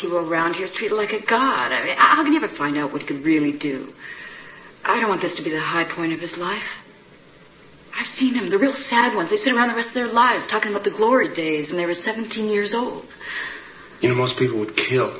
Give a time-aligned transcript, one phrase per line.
[0.00, 1.72] hero around here is treated like a god.
[1.72, 3.92] I mean, how can you ever find out what he could really do?
[4.84, 6.68] I don't want this to be the high point of his life.
[7.96, 9.30] I've seen them, the real sad ones.
[9.30, 11.86] They sit around the rest of their lives talking about the glory days when they
[11.86, 13.04] were 17 years old.
[14.00, 15.18] You know, most people would kill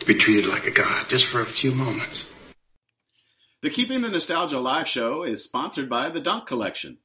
[0.00, 2.24] to be treated like a god just for a few moments.
[3.62, 6.98] The Keeping the Nostalgia Live show is sponsored by the Dunk Collection.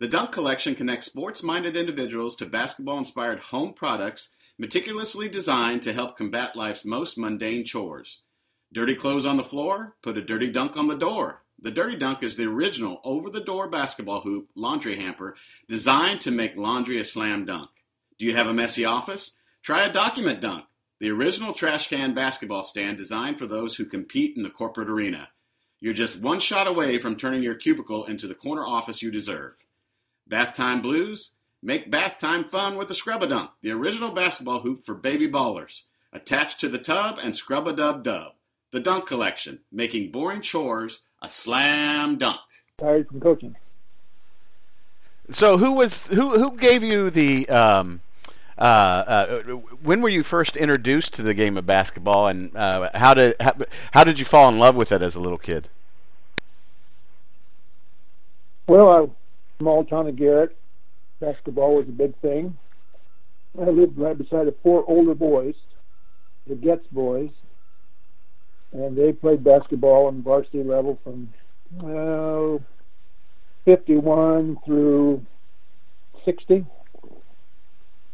[0.00, 5.92] The Dunk Collection connects sports minded individuals to basketball inspired home products meticulously designed to
[5.92, 8.20] help combat life's most mundane chores.
[8.72, 9.94] Dirty clothes on the floor?
[10.02, 11.42] Put a dirty dunk on the door.
[11.60, 15.34] The Dirty Dunk is the original over the door basketball hoop laundry hamper
[15.68, 17.70] designed to make laundry a slam dunk.
[18.16, 19.32] Do you have a messy office?
[19.62, 20.66] Try a document dunk,
[21.00, 25.28] the original trash can basketball stand designed for those who compete in the corporate arena.
[25.80, 29.54] You're just one shot away from turning your cubicle into the corner office you deserve.
[30.26, 31.34] Bath time blues?
[31.62, 35.28] Make bath time fun with the Scrub a Dunk, the original basketball hoop for baby
[35.28, 35.82] ballers.
[36.12, 38.32] Attached to the tub and scrub a dub dub.
[38.70, 42.40] The Dunk Collection, making boring chores a slam dunk.
[42.78, 43.56] Tired from coaching.
[45.30, 48.00] So who was who who gave you the um,
[48.56, 49.42] uh, uh,
[49.82, 53.52] when were you first introduced to the game of basketball, and uh, how did how,
[53.92, 55.68] how did you fall in love with it as a little kid?
[58.66, 59.06] Well, I,
[59.58, 60.56] small town of Garrett,
[61.20, 62.56] basketball was a big thing.
[63.60, 65.54] I lived right beside the four older boys,
[66.46, 67.30] the Getz boys,
[68.72, 71.32] and they played basketball on varsity level from
[71.80, 72.58] uh,
[73.64, 75.24] 51 through
[76.24, 76.64] 60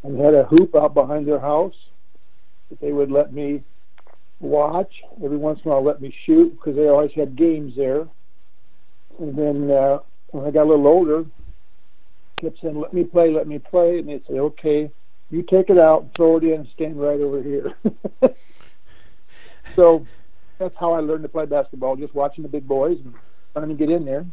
[0.02, 1.74] and had a hoop out behind their house
[2.70, 3.62] that they would let me
[4.41, 4.92] watch.
[5.24, 8.06] Every once in a while, let me shoot because they always had games there.
[9.18, 11.24] And then uh, when I got a little older,
[12.36, 14.90] kept saying, "Let me play, let me play," and they'd say, "Okay,
[15.30, 17.74] you take it out, throw it in, stand right over here."
[19.77, 20.06] so
[20.58, 23.14] that's how I learned to play basketball, just watching the big boys and
[23.52, 24.27] trying to get in there.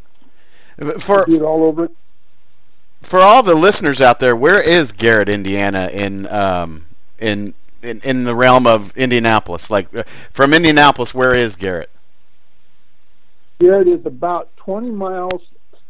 [1.00, 1.90] For do it all over.
[3.02, 6.86] For all the listeners out there, where is Garrett, Indiana, in um,
[7.20, 9.70] in, in in the realm of Indianapolis?
[9.70, 11.90] Like uh, from Indianapolis, where is Garrett?
[13.60, 15.42] Garrett is about 20 miles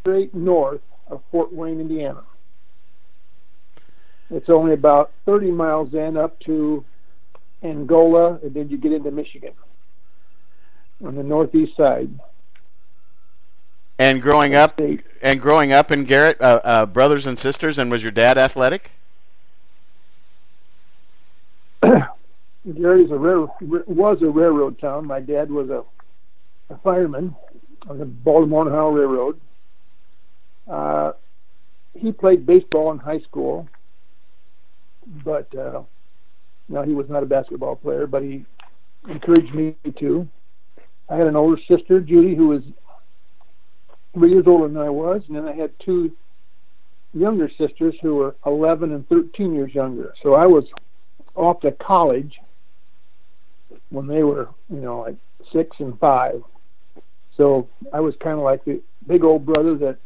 [0.02, 2.24] straight north of Fort Wayne, Indiana.
[4.32, 6.86] It's only about 30 miles in up to
[7.62, 9.52] Angola, and then you get into Michigan
[11.06, 12.10] on the northeast side.
[14.00, 14.80] And growing up,
[15.22, 18.90] and growing up in Garrett, uh, uh, brothers and sisters, and was your dad athletic?
[21.84, 25.06] Garrett is a railroad, was a railroad town.
[25.06, 25.84] My dad was a,
[26.74, 27.36] a fireman
[27.88, 29.40] on the Baltimore and Ohio Railroad.
[30.70, 31.12] Uh,
[31.94, 33.68] he played baseball in high school,
[35.24, 35.82] but uh,
[36.70, 38.08] no, he was not a basketball player.
[38.08, 38.46] But he
[39.10, 40.28] encouraged me to.
[41.10, 42.62] I had an older sister, Judy, who was
[44.14, 46.12] three years older than I was, and then I had two
[47.14, 50.14] younger sisters who were 11 and 13 years younger.
[50.24, 50.64] So I was
[51.36, 52.34] off to college
[53.90, 55.18] when they were, you know, like
[55.52, 56.42] six and five.
[57.38, 59.98] So I was kind of like the big old brother that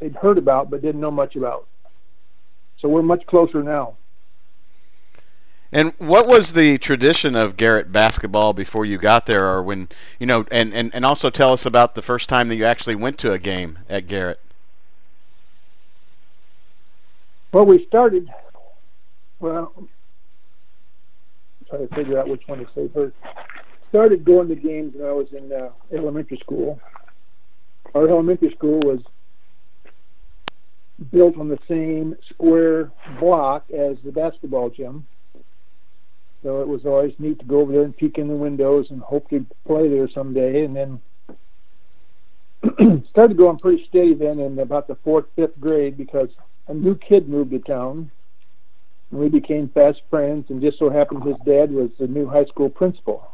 [0.00, 1.66] they'd heard about but didn't know much about.
[2.80, 3.96] So we're much closer now.
[5.72, 9.88] And what was the tradition of Garrett basketball before you got there, or when
[10.20, 10.46] you know?
[10.52, 13.32] And, and, and also tell us about the first time that you actually went to
[13.32, 14.38] a game at Garrett.
[17.52, 18.28] Well, we started.
[19.40, 19.72] Well,
[21.68, 23.16] try to figure out which one to say first.
[23.88, 26.80] Started going to games when I was in uh, elementary school.
[27.94, 29.00] Our elementary school was
[31.12, 32.90] built on the same square
[33.20, 35.06] block as the basketball gym.
[36.42, 39.00] So it was always neat to go over there and peek in the windows and
[39.00, 40.62] hope to play there someday.
[40.62, 41.00] And then
[43.10, 46.28] started going pretty steady then in about the fourth, fifth grade because
[46.68, 48.10] a new kid moved to town.
[49.10, 52.46] And we became fast friends, and just so happened his dad was the new high
[52.46, 53.30] school principal.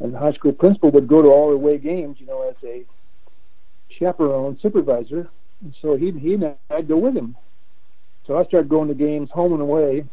[0.00, 2.56] And the high school principal would go to all the away games, you know, as
[2.64, 2.84] a
[3.98, 5.30] chaperone supervisor.
[5.62, 7.36] And so he he and I'd go with him.
[8.26, 10.04] So I started going to games home and away,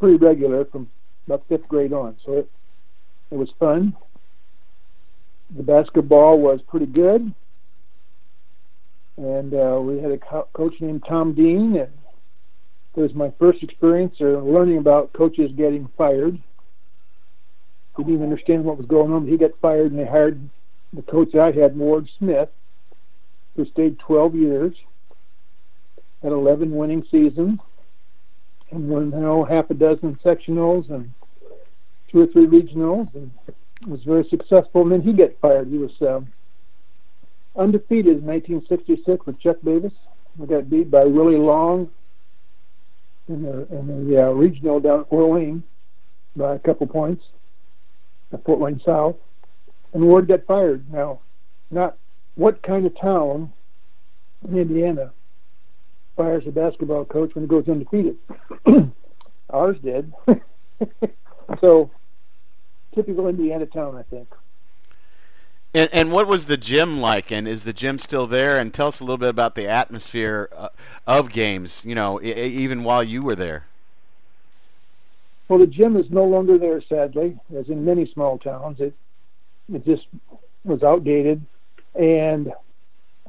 [0.00, 0.88] pretty regular from
[1.26, 2.16] about fifth grade on.
[2.24, 2.50] So it
[3.30, 3.96] it was fun.
[5.56, 7.32] The basketball was pretty good,
[9.16, 11.92] and uh, we had a co- coach named Tom Dean, and
[12.96, 16.38] it was my first experience of learning about coaches getting fired.
[17.96, 19.26] Didn't even understand what was going on.
[19.26, 20.40] He got fired, and they hired
[20.92, 22.48] the coach I had, Ward Smith,
[23.56, 24.74] who stayed 12 years,
[26.22, 27.60] had 11 winning seasons,
[28.70, 31.10] and won know half a dozen sectionals and
[32.10, 33.30] two or three regionals, and
[33.86, 34.82] was very successful.
[34.82, 35.68] And then he got fired.
[35.68, 36.20] He was uh,
[37.56, 39.92] undefeated in 1966 with Chuck Davis.
[40.36, 41.90] We got beat by Willie Long
[43.28, 45.62] in the in the uh, regional down at Fort Wayne
[46.36, 47.24] by a couple points
[48.32, 49.16] at Fort Wayne South,
[49.92, 50.90] and Ward got fired.
[50.92, 51.20] Now,
[51.70, 51.96] not
[52.34, 53.52] what kind of town
[54.48, 55.12] in Indiana
[56.16, 58.16] fires a basketball coach when he goes undefeated?
[59.50, 60.12] Ours did.
[61.60, 61.90] so,
[62.94, 64.28] typical Indiana town, I think.
[65.74, 67.32] And, and what was the gym like?
[67.32, 68.58] And is the gym still there?
[68.58, 70.68] And tell us a little bit about the atmosphere uh,
[71.06, 71.84] of games.
[71.84, 73.64] You know, I- even while you were there.
[75.48, 78.78] Well, the gym is no longer there, sadly, as in many small towns.
[78.80, 78.94] It
[79.72, 80.06] it just
[80.64, 81.44] was outdated
[81.94, 82.52] and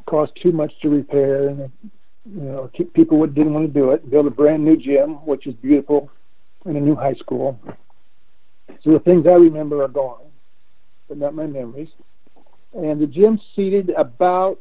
[0.10, 1.72] cost too much to repair, and
[2.26, 4.10] you know people didn't want to do it.
[4.10, 6.12] Build a brand new gym, which is beautiful,
[6.66, 7.60] and a new high school.
[8.84, 10.32] So the things I remember are gone,
[11.08, 11.90] but not my memories.
[12.74, 14.60] And the gym seated about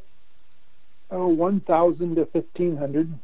[1.11, 3.19] oh, 1,000 to 1,500.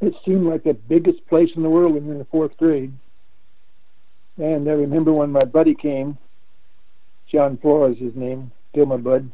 [0.00, 2.56] It seemed like the biggest place in the world when we were in the fourth
[2.56, 2.92] grade.
[4.36, 6.16] And I remember when my buddy came,
[7.30, 9.30] John Flores, his name, still my bud.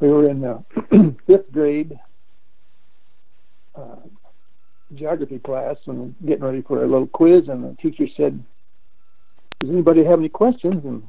[0.00, 0.64] We were in the
[1.26, 1.98] fifth grade
[3.74, 3.96] uh,
[4.94, 8.42] geography class and getting ready for a little quiz, and the teacher said,
[9.60, 11.02] "Does anybody have any questions?" And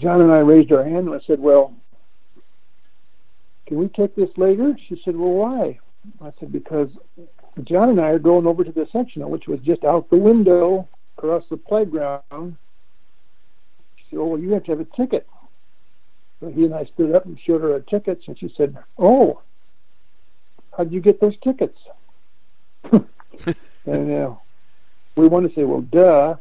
[0.00, 1.74] John and I raised our hand, and I said, "Well,
[3.66, 5.78] can we take this later?" She said, "Well, why?"
[6.22, 6.88] I said, "Because
[7.64, 10.88] John and I are going over to the sectional, which was just out the window
[11.18, 12.56] across the playground."
[13.96, 15.26] She said, "Oh, well, you have to have a ticket."
[16.44, 19.40] So he and I stood up and showed her our tickets, and she said, "Oh,
[20.76, 21.78] how'd you get those tickets?"
[22.92, 24.34] and uh,
[25.16, 26.36] we want to say, "Well, duh."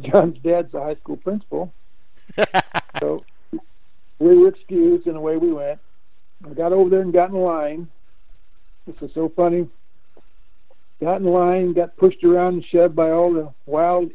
[0.00, 1.72] John's dad's a high school principal,
[3.00, 3.24] so
[4.18, 5.80] we were excused, and away we went.
[6.48, 7.88] I got over there and got in line.
[8.86, 9.68] This was so funny.
[11.00, 14.10] Got in line, got pushed around and shoved by all the wild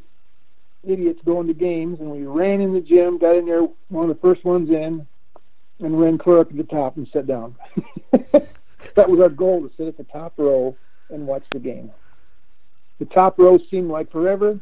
[0.83, 4.15] idiots going to games, and we ran in the gym, got in there, one of
[4.15, 5.05] the first ones in,
[5.79, 7.55] and ran clear up to the top and sat down.
[8.11, 10.75] that was our goal to sit at the top row
[11.09, 11.91] and watch the game.
[12.99, 14.59] The top row seemed like forever,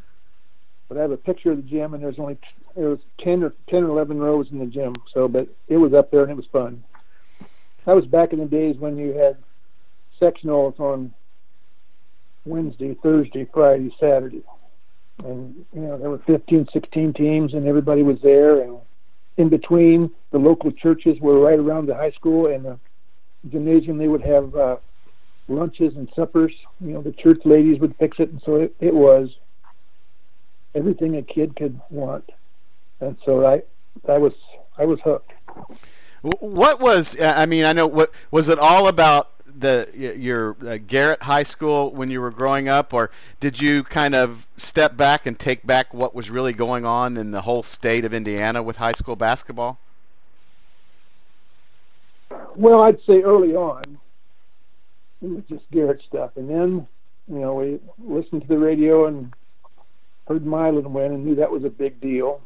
[0.87, 2.37] but I have a picture of the gym, and there's only
[2.75, 4.93] there was ten or ten or eleven rows in the gym.
[5.13, 6.83] So, but it was up there and it was fun.
[7.85, 9.37] That was back in the days when you had
[10.21, 11.13] sectionals on
[12.45, 14.43] Wednesday, Thursday, Friday, Saturday,
[15.23, 18.61] and you know there were 15, 16 teams, and everybody was there.
[18.61, 18.79] And
[19.37, 22.79] in between, the local churches were right around the high school and the
[23.49, 23.97] gymnasium.
[23.97, 24.77] They would have uh,
[25.47, 26.53] lunches and suppers.
[26.79, 29.29] You know, the church ladies would fix it, and so it, it was
[30.75, 32.29] everything a kid could want.
[32.99, 33.61] And so I,
[34.09, 34.33] I was,
[34.77, 35.31] I was hooked.
[36.21, 37.19] What was?
[37.19, 37.87] I mean, I know.
[37.87, 39.31] What was it all about?
[39.59, 44.13] The your uh, Garrett High School when you were growing up, or did you kind
[44.13, 48.05] of step back and take back what was really going on in the whole state
[48.05, 49.79] of Indiana with high school basketball?
[52.55, 53.97] Well, I'd say early on
[55.21, 56.87] it was just Garrett stuff, and then
[57.27, 59.33] you know we listened to the radio and
[60.27, 62.41] heard Milan win and knew that was a big deal,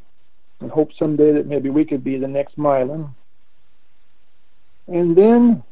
[0.60, 3.14] and hoped someday that maybe we could be the next Milan.
[4.88, 5.64] And then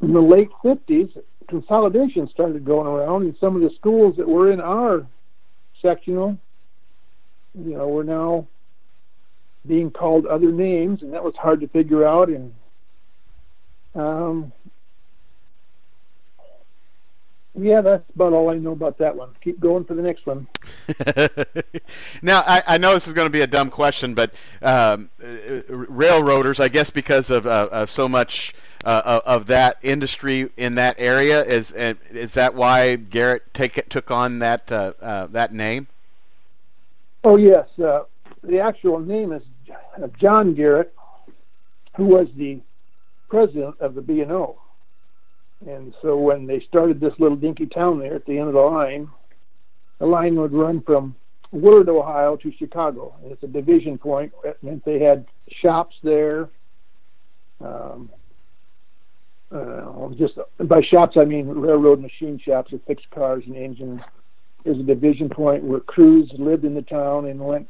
[0.00, 4.52] in the late 50s, consolidation started going around, and some of the schools that were
[4.52, 5.06] in our
[5.82, 6.38] sectional,
[7.54, 8.46] you know, were now
[9.66, 12.28] being called other names, and that was hard to figure out.
[12.28, 12.54] And
[13.94, 14.52] um,
[17.58, 19.30] yeah, that's about all I know about that one.
[19.42, 20.46] Keep going for the next one.
[22.22, 25.10] now, I, I, know this is going to be a dumb question, but um,
[25.68, 30.96] railroaders, I guess, because of, uh, of so much uh, of that industry in that
[30.98, 35.86] area, is is that why Garrett take, took on that uh, uh that name?
[37.24, 38.04] Oh yes, uh,
[38.42, 39.42] the actual name is
[40.20, 40.94] John Garrett,
[41.96, 42.60] who was the
[43.28, 44.58] president of the B and O.
[45.66, 48.60] And so when they started this little dinky town there at the end of the
[48.60, 49.08] line,
[49.98, 51.16] the line would run from
[51.50, 53.16] Willard, Ohio to Chicago.
[53.22, 54.32] And it's a division point.
[54.44, 55.26] That meant they had
[55.60, 56.48] shops there.
[57.60, 58.10] Um,
[59.50, 64.00] uh, just by shops, I mean railroad machine shops that fix cars and engines.
[64.64, 67.68] There's a division point where crews lived in the town and went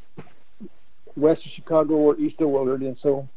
[1.16, 2.82] west of Chicago or east of Willard.
[2.82, 3.28] And so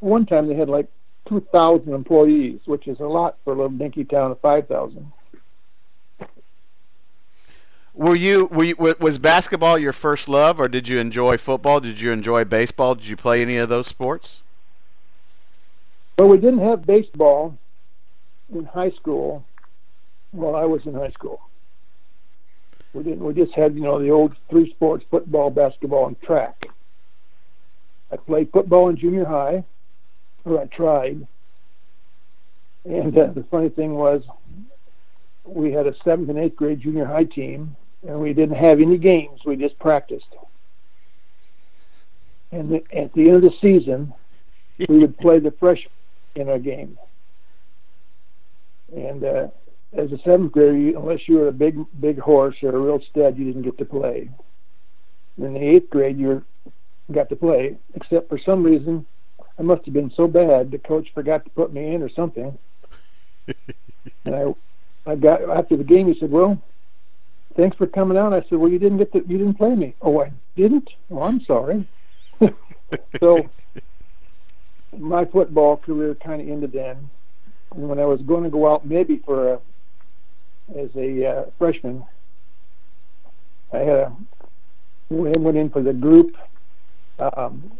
[0.00, 0.88] one time they had like
[1.28, 5.12] 2,000 employees, which is a lot for a little dinky town of 5,000.
[7.94, 11.78] Were you, were you was basketball your first love, or did you enjoy football?
[11.78, 12.94] Did you enjoy baseball?
[12.94, 14.42] Did you play any of those sports?
[16.16, 17.58] Well, we didn't have baseball
[18.54, 19.44] in high school
[20.30, 21.40] while I was in high school.
[22.92, 23.24] We didn't.
[23.24, 26.66] We just had you know the old three sports: football, basketball, and track.
[28.10, 29.64] I played football in junior high,
[30.44, 31.26] or I tried.
[32.84, 34.22] And uh, the funny thing was,
[35.44, 38.98] we had a seventh and eighth grade junior high team, and we didn't have any
[38.98, 39.40] games.
[39.46, 40.26] We just practiced.
[42.50, 44.12] And the, at the end of the season,
[44.88, 45.88] we would play the freshmen
[46.34, 46.98] in a game.
[48.94, 49.46] And uh,
[49.96, 53.00] as a seventh grader, you, unless you were a big big horse or a real
[53.10, 54.30] stud, you didn't get to play.
[55.38, 56.44] In the eighth grade, you
[57.10, 59.06] got to play, except for some reason,
[59.58, 62.56] I must have been so bad the coach forgot to put me in or something.
[64.24, 66.12] and I, I got after the game.
[66.12, 66.62] He said, "Well,
[67.56, 69.94] thanks for coming out." I said, "Well, you didn't get to, you didn't play me."
[70.02, 70.88] Oh, I didn't.
[71.10, 71.86] Oh, I'm sorry.
[73.20, 73.50] so
[74.98, 77.08] my football career kind of ended then.
[77.74, 79.60] And when I was going to go out, maybe for a
[80.78, 82.04] as a uh, freshman,
[83.72, 84.16] I had a
[85.10, 86.34] went in for the group
[87.18, 87.72] um,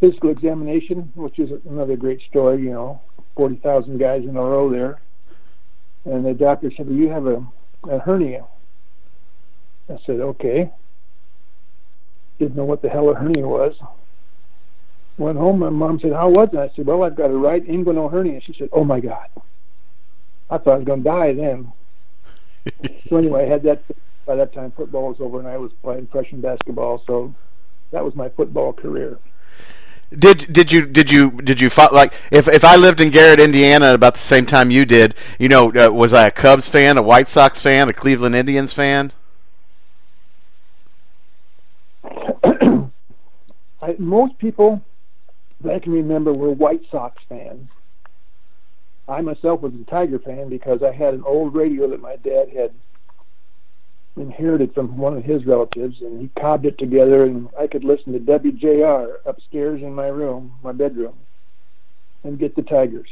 [0.00, 2.62] physical examination, which is another great story.
[2.62, 3.02] You know,
[3.36, 5.00] forty thousand guys in a row there,
[6.04, 7.46] and the doctor said, "Well, you have a,
[7.88, 8.46] a hernia."
[9.88, 10.70] I said, "Okay."
[12.38, 13.74] Didn't know what the hell a hernia was.
[15.18, 15.58] Went home.
[15.58, 18.40] My mom said, "How was it?" I said, "Well, I've got a right inguinal hernia."
[18.40, 19.28] She said, "Oh my God."
[20.50, 21.72] I thought I was going to die then.
[23.06, 23.82] so anyway, I had that.
[24.24, 27.02] By that time, football was over, and I was playing freshman basketball.
[27.06, 27.34] So
[27.90, 29.18] that was my football career.
[30.16, 33.94] Did did you did you did you like if if I lived in Garrett, Indiana,
[33.94, 35.14] about the same time you did?
[35.38, 38.74] You know, uh, was I a Cubs fan, a White Sox fan, a Cleveland Indians
[38.74, 39.10] fan?
[42.04, 42.90] I,
[43.98, 44.82] most people
[45.62, 47.68] that I can remember we were White Sox fans.
[49.08, 52.46] I myself was a Tiger fan because I had an old radio that my dad
[52.56, 52.72] had
[54.16, 58.12] inherited from one of his relatives, and he cobbed it together, and I could listen
[58.12, 61.14] to WJR upstairs in my room, my bedroom,
[62.24, 63.08] and get the Tigers.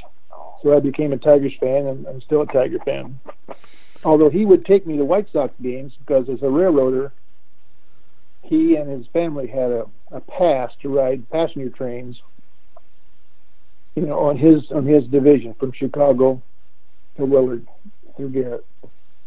[0.62, 3.18] So I became a Tigers fan, and I'm still a Tiger fan.
[4.04, 7.12] Although he would take me to White Sox games because as a railroader,
[8.42, 12.16] he and his family had a, a pass to ride passenger trains
[14.00, 16.40] you know, on his on his division from Chicago
[17.18, 17.66] to Willard
[18.16, 18.64] through Garrett.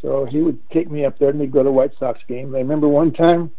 [0.01, 2.55] So he would take me up there and we'd go to White Sox games.
[2.55, 3.51] I remember one time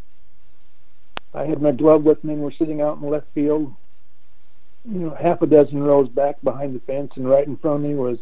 [1.32, 3.72] I had my glove with me and we're sitting out in left field,
[4.84, 7.88] you know, half a dozen rows back behind the fence and right in front of
[7.88, 8.18] me was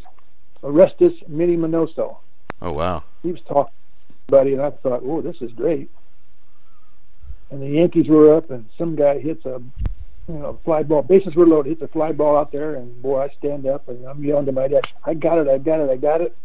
[0.62, 2.18] Orestes Minnie Minoso.
[2.60, 3.04] Oh wow.
[3.22, 3.72] He was talking
[4.28, 5.90] buddy and I thought, Oh, this is great.
[7.50, 9.62] And the Yankees were up and some guy hits a
[10.28, 13.22] you know, fly ball, bases were loaded, hit a fly ball out there, and boy,
[13.22, 15.90] I stand up and I'm yelling to my dad, I got it, I got it,
[15.90, 16.36] I got it.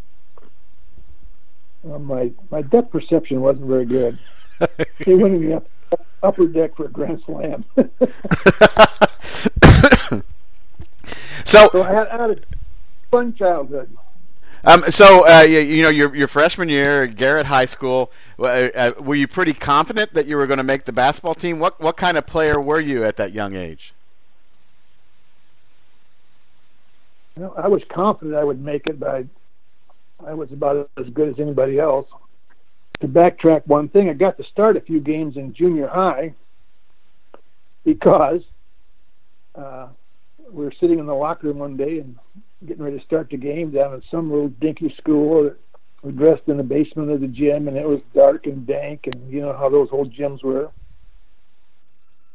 [1.84, 4.18] Well, my my depth perception wasn't very good.
[5.06, 5.68] they went in the up,
[6.24, 7.64] upper deck for a grand slam.
[11.46, 12.38] so, so I had, I had a
[13.12, 13.96] fun childhood.
[14.64, 18.44] Um, so uh, you, you, know your your freshman year at Garrett High School, uh,
[18.44, 21.60] uh, were you pretty confident that you were going to make the basketball team?
[21.60, 23.94] What what kind of player were you at that young age?
[27.36, 29.26] You know, I was confident I would make it, but I,
[30.26, 32.08] I was about as good as anybody else.
[33.02, 36.34] To backtrack one thing, I got to start a few games in junior high
[37.86, 38.42] because
[39.54, 39.90] uh,
[40.52, 42.16] we were sitting in the locker room one day and
[42.66, 45.52] getting ready to start the game down at some little dinky school.
[46.04, 49.32] We dressed in the basement of the gym, and it was dark and dank, and
[49.32, 50.72] you know how those old gyms were.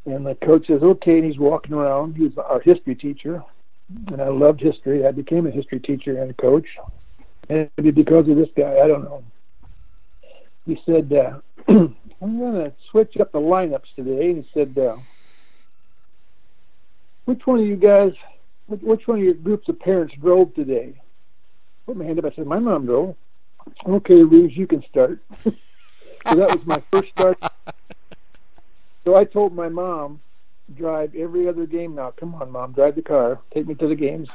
[0.05, 2.17] And the coach says, "Okay," and he's walking around.
[2.17, 3.43] He was our history teacher,
[4.09, 5.07] and I loved history.
[5.07, 6.67] I became a history teacher and a coach,
[7.49, 8.79] And because of this guy.
[8.83, 9.25] I don't know.
[10.67, 14.97] He said, uh, "I'm going to switch up the lineups today." He said, uh,
[17.26, 18.12] "Which one of you guys
[18.81, 21.00] which one of your groups of parents drove today?
[21.87, 22.25] Put my hand up.
[22.26, 23.17] I said, my mom drove.
[23.87, 25.21] Okay, Reeves, you can start.
[25.45, 25.52] so
[26.25, 27.38] that was my first start.
[29.05, 30.21] So I told my mom,
[30.75, 32.12] drive every other game now.
[32.19, 33.41] Come on, mom, drive the car.
[33.52, 34.29] Take me to the games.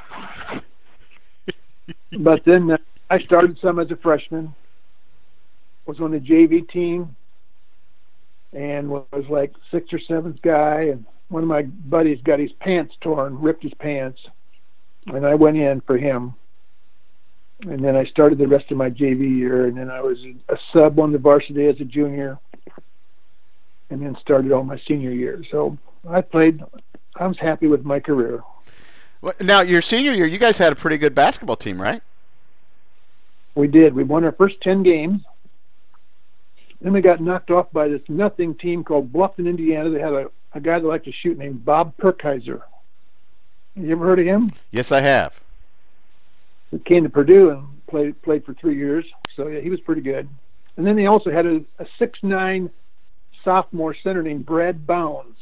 [2.20, 2.76] but then uh,
[3.10, 4.54] I started some as a freshman.
[5.86, 7.16] Was on the JV team,
[8.52, 12.94] and was like sixth or seventh guy, and one of my buddies got his pants
[13.00, 14.18] torn, ripped his pants,
[15.06, 16.34] and I went in for him.
[17.62, 20.18] and then I started the rest of my JV year, and then I was
[20.48, 22.38] a sub on the varsity as a junior,
[23.90, 25.42] and then started all my senior year.
[25.50, 25.76] So
[26.08, 26.62] I played.
[27.16, 28.42] I was happy with my career.
[29.20, 32.00] Well, now, your senior year, you guys had a pretty good basketball team, right?
[33.56, 33.92] We did.
[33.92, 35.22] We won our first ten games.
[36.80, 39.90] Then we got knocked off by this nothing team called Bluffton, Indiana.
[39.90, 42.62] They had a, a guy that liked to shoot named Bob Purkhiser.
[43.74, 44.50] You ever heard of him?
[44.72, 45.40] Yes, I have.
[46.70, 49.06] He came to Purdue and played played for three years.
[49.36, 50.28] So yeah, he was pretty good.
[50.76, 52.70] And then they also had a, a six nine
[53.44, 55.38] sophomore center named Brad Bounds.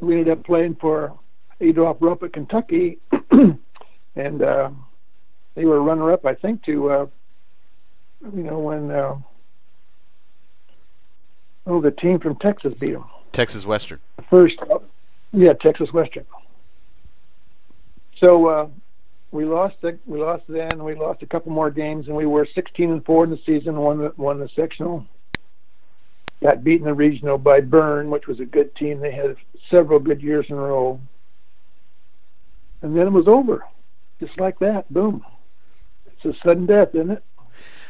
[0.00, 1.18] We ended up playing for
[1.60, 2.98] Adolph Rupp at Kentucky,
[4.14, 4.70] and uh,
[5.54, 7.06] they were runner up, I think, to uh,
[8.34, 9.16] you know when uh,
[11.66, 13.06] oh the team from Texas beat them.
[13.32, 14.00] Texas Western.
[14.30, 14.56] First,
[15.32, 16.24] yeah, Texas Western.
[18.18, 18.68] So uh,
[19.30, 19.76] we lost.
[19.82, 20.82] The, we lost then.
[20.82, 23.76] We lost a couple more games, and we were 16 and four in the season.
[23.76, 25.06] Won the won the sectional.
[26.42, 29.00] Got beaten in the regional by Berne, which was a good team.
[29.00, 29.36] They had
[29.70, 31.00] several good years in a row.
[32.82, 33.64] And then it was over,
[34.20, 34.92] just like that.
[34.92, 35.24] Boom.
[36.06, 37.24] It's a sudden death, isn't it?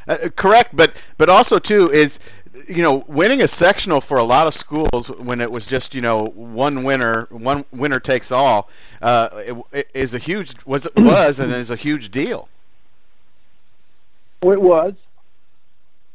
[0.09, 2.21] Uh, correct, but but also too is
[2.69, 6.01] you know winning a sectional for a lot of schools when it was just you
[6.01, 8.69] know one winner one winner takes all
[9.03, 12.49] uh, it, is a huge was it was and is a huge deal.
[14.43, 14.95] It was,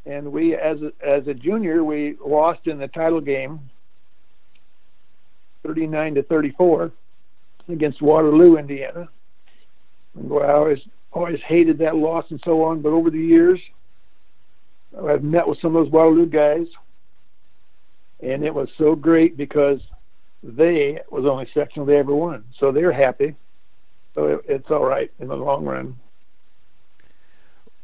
[0.06, 3.70] and we as a, as a junior we lost in the title game,
[5.62, 6.92] thirty nine to thirty four,
[7.68, 9.08] against Waterloo, Indiana.
[10.14, 10.80] And boy, I always
[11.12, 13.60] always hated that loss and so on, but over the years
[14.98, 16.66] I've met with some of those Waterloo guys,
[18.20, 19.80] and it was so great because
[20.42, 23.34] they was the only sectional they ever won, so they're happy.
[24.14, 25.96] So it, it's all right in the long run.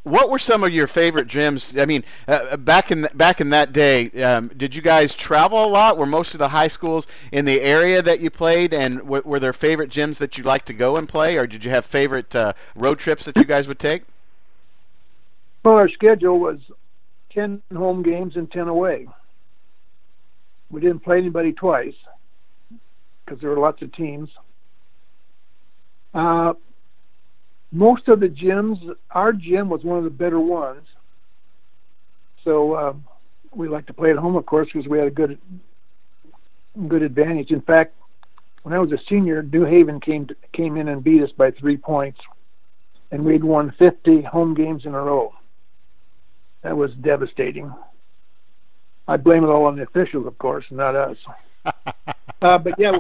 [0.03, 1.79] What were some of your favorite gyms?
[1.81, 5.69] I mean, uh, back in back in that day, um, did you guys travel a
[5.69, 5.99] lot?
[5.99, 9.41] Were most of the high schools in the area that you played, and w- were
[9.41, 12.35] there favorite gyms that you like to go and play, or did you have favorite
[12.35, 14.05] uh, road trips that you guys would take?
[15.65, 16.59] Well, our schedule was
[17.39, 19.07] 10 home games and 10 away.
[20.71, 21.95] We didn't play anybody twice
[23.25, 24.29] because there were lots of teams.
[26.13, 26.55] Uh,
[27.71, 28.79] most of the gyms,
[29.13, 30.85] our gym was one of the better ones.
[32.43, 32.95] So uh,
[33.55, 35.39] we like to play at home, of course, because we had a good
[36.89, 37.51] good advantage.
[37.51, 37.95] In fact,
[38.63, 41.51] when I was a senior, New Haven came to, came in and beat us by
[41.53, 42.19] three points,
[43.11, 45.33] and we'd won 50 home games in a row.
[46.63, 47.73] That was devastating.
[49.07, 51.17] I blame it all on the officials, of course, not us.
[51.65, 52.93] uh, but yeah,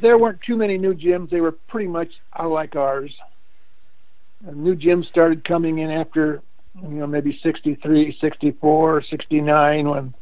[0.00, 1.30] there weren't too many new gyms.
[1.30, 3.12] They were pretty much like ours.
[4.46, 6.42] And new gyms started coming in after,
[6.82, 10.14] you know, maybe 63, 64, 69 when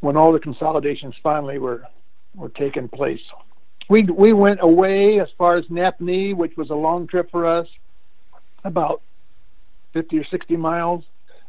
[0.00, 1.84] when all the consolidations finally were
[2.34, 3.20] were taking place.
[3.88, 7.66] We we went away as far as Nappanee, which was a long trip for us,
[8.64, 9.00] about
[9.94, 11.04] 50 or 60 miles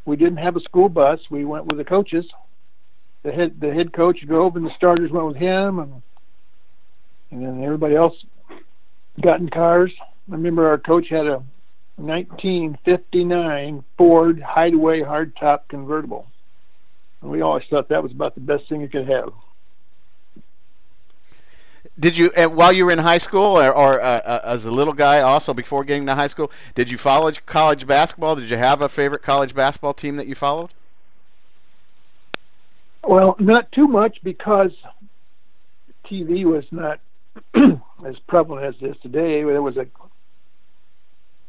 [0.05, 1.19] we didn't have a school bus.
[1.29, 2.25] We went with the coaches.
[3.23, 6.01] The head the head coach drove, and the starters went with him, and
[7.29, 8.15] and then everybody else
[9.21, 9.93] got in cars.
[10.29, 11.43] I remember our coach had a
[11.97, 16.27] 1959 Ford Hideaway hardtop convertible,
[17.21, 19.31] and we always thought that was about the best thing you could have.
[21.99, 24.93] Did you, while you were in high school, or, or uh, uh, as a little
[24.93, 28.35] guy, also before getting to high school, did you follow college basketball?
[28.35, 30.71] Did you have a favorite college basketball team that you followed?
[33.03, 34.71] Well, not too much because
[36.09, 37.01] TV was not
[38.05, 39.43] as prevalent as it is today.
[39.43, 39.87] There was a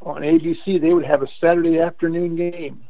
[0.00, 2.82] on ABC they would have a Saturday afternoon game.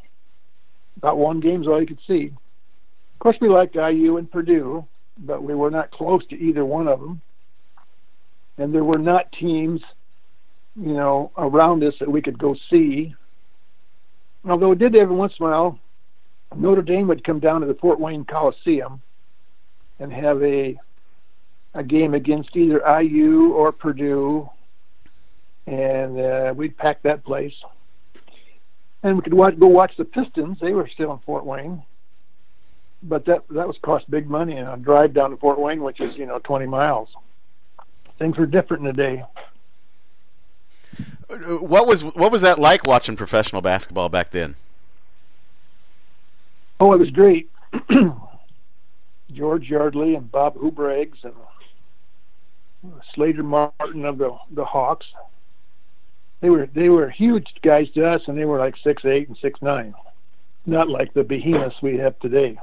[0.97, 2.29] About one game's all you could see.
[2.29, 4.87] Of course, we liked IU and Purdue,
[5.19, 7.21] but we were not close to either one of them
[8.63, 9.81] and there were not teams,
[10.77, 13.13] you know, around us that we could go see.
[14.49, 15.79] Although it did every once in a while,
[16.55, 19.03] Notre Dame would come down to the Fort Wayne Coliseum
[19.99, 20.79] and have a
[21.75, 24.49] a game against either IU or Purdue,
[25.67, 27.55] and uh, we'd pack that place.
[29.03, 30.59] And we could watch, go watch the Pistons.
[30.61, 31.83] They were still in Fort Wayne,
[33.03, 36.01] but that that was cost big money and a drive down to Fort Wayne, which
[36.01, 37.09] is you know 20 miles
[38.19, 39.25] things were different in the day.
[41.61, 44.55] What was what was that like watching professional basketball back then?
[46.79, 47.51] Oh, it was great.
[49.33, 51.33] George Yardley and Bob Houbregs and
[53.15, 55.07] Slater Martin of the the Hawks.
[56.41, 59.39] they were they were huge guys to us, and they were like six eight and
[59.41, 59.95] six nine,
[60.67, 62.59] not like the behemoths we have today.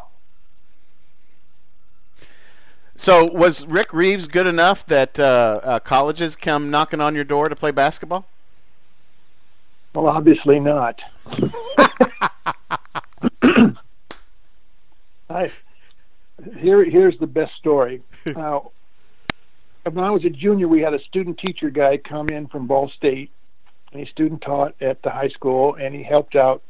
[2.99, 7.47] So was Rick Reeves good enough that uh, uh, colleges come knocking on your door
[7.47, 8.25] to play basketball?
[9.95, 10.99] Well, obviously not.
[15.29, 15.49] I,
[16.57, 18.03] here, here's the best story.
[18.35, 18.59] Uh,
[19.89, 22.91] when I was a junior, we had a student teacher guy come in from Ball
[22.97, 23.31] State,
[23.91, 26.61] and he student taught at the high school, and he helped out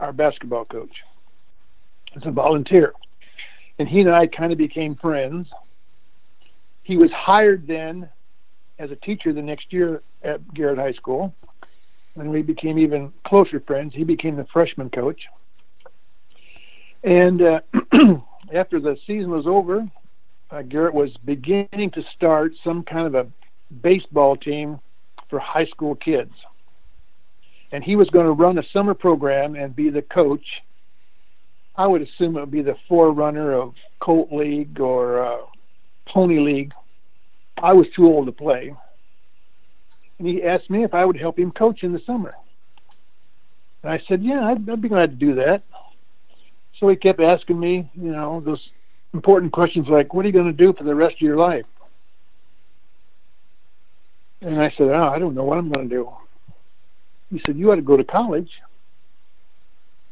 [0.00, 0.90] our basketball coach
[2.16, 2.92] as a volunteer.
[3.78, 5.48] And he and I kind of became friends.
[6.82, 8.08] He was hired then
[8.78, 11.34] as a teacher the next year at Garrett High School,
[12.16, 13.94] and we became even closer friends.
[13.94, 15.20] He became the freshman coach.
[17.04, 17.60] And uh,
[18.54, 19.88] after the season was over,
[20.50, 23.26] uh, Garrett was beginning to start some kind of a
[23.82, 24.78] baseball team
[25.30, 26.32] for high school kids.
[27.72, 30.44] And he was going to run a summer program and be the coach.
[31.76, 35.38] I would assume it would be the forerunner of Colt League or uh,
[36.06, 36.72] Pony League.
[37.62, 38.74] I was too old to play.
[40.18, 42.34] And he asked me if I would help him coach in the summer.
[43.82, 45.62] And I said, Yeah, I'd, I'd be glad to do that.
[46.78, 48.60] So he kept asking me, you know, those
[49.14, 51.66] important questions like, what are you going to do for the rest of your life?
[54.40, 56.10] And I said, oh, I don't know what I'm going to do.
[57.30, 58.50] He said, you ought to go to college.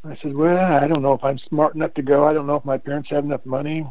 [0.02, 2.26] I said, well, I don't know if I'm smart enough to go.
[2.26, 3.86] I don't know if my parents have enough money.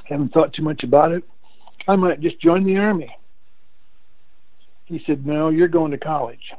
[0.00, 1.22] I haven't thought too much about it.
[1.86, 3.14] I might just join the army.
[4.86, 6.52] He said, no, you're going to college.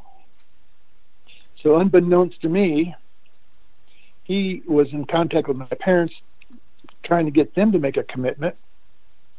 [1.61, 2.95] So unbeknownst to me,
[4.23, 6.13] he was in contact with my parents
[7.03, 8.55] trying to get them to make a commitment,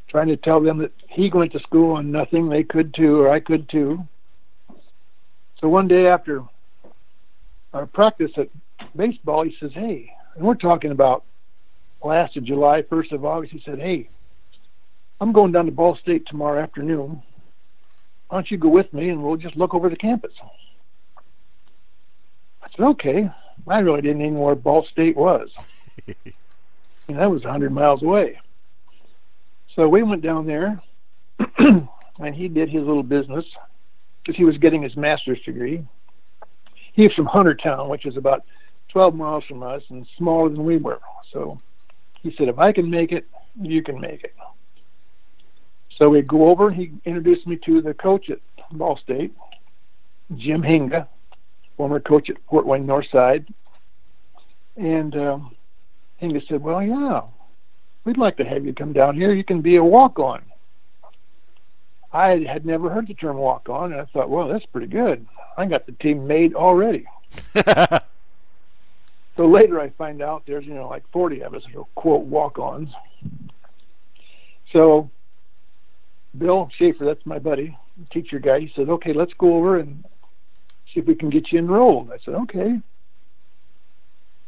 [0.08, 3.30] trying to tell them that he went to school on nothing, they could too, or
[3.30, 4.06] I could too.
[5.60, 6.42] So one day after
[7.72, 8.48] our practice at
[8.96, 11.24] baseball, he says, Hey, and we're talking about
[12.02, 13.52] last of July, 1st of August.
[13.52, 14.10] He said, Hey,
[15.20, 17.22] I'm going down to Ball State tomorrow afternoon.
[18.28, 20.32] Why don't you go with me and we'll just look over the campus?
[22.62, 23.30] I said, Okay.
[23.68, 25.48] I really didn't even know where Ball State was.
[26.06, 28.38] and that was a 100 miles away.
[29.76, 30.82] So we went down there,
[31.58, 33.44] and he did his little business
[34.22, 35.86] because he was getting his master's degree.
[36.92, 38.44] He was from Huntertown, which is about
[38.92, 41.00] 12 miles from us and smaller than we were.
[41.32, 41.58] So
[42.22, 43.26] he said, if I can make it,
[43.60, 44.34] you can make it.
[45.96, 46.70] So we go over.
[46.70, 48.38] He introduced me to the coach at
[48.72, 49.32] Ball State,
[50.36, 51.08] Jim Hinga,
[51.76, 53.46] former coach at Fort Wayne Northside.
[54.76, 55.56] And um,
[56.22, 57.22] Hinga said, Well, yeah,
[58.04, 59.34] we'd like to have you come down here.
[59.34, 60.42] You can be a walk on.
[62.12, 65.26] I had never heard the term walk on, and I thought, well, that's pretty good.
[65.56, 67.06] I got the team made already.
[69.40, 71.62] so later I find out there's, you know, like 40 of us
[71.94, 72.90] quote walk ons.
[74.70, 75.10] So
[76.36, 77.74] Bill Schaefer, that's my buddy,
[78.12, 80.04] teacher guy, he said, okay, let's go over and
[80.92, 82.10] see if we can get you enrolled.
[82.12, 82.80] I said, okay.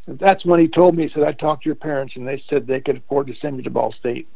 [0.06, 2.66] That's when he told me, he said, I talked to your parents and they said
[2.66, 4.28] they could afford to send you to Ball State.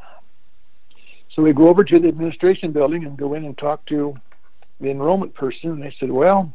[1.34, 4.14] So we go over to the administration building and go in and talk to
[4.80, 6.50] the enrollment person, and they said, "Well,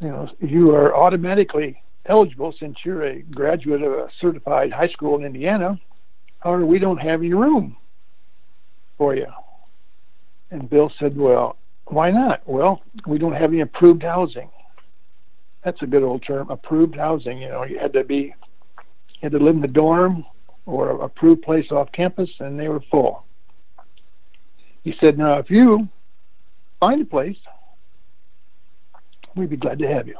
[0.00, 5.16] you know, you are automatically eligible since you're a graduate of a certified high school
[5.16, 5.80] in Indiana.
[6.40, 7.76] However, we don't have any room
[8.96, 9.26] for you."
[10.50, 12.42] And Bill said, "Well, why not?
[12.46, 14.50] Well, we don't have any approved housing.
[15.64, 17.38] That's a good old term, approved housing.
[17.38, 18.34] You know, you had to be,
[18.74, 20.24] you had to live in the dorm
[20.66, 23.24] or a approved place off campus, and they were full.
[24.84, 25.88] He said, Now, if you
[26.78, 27.40] find a place,
[29.34, 30.18] we'd be glad to have you.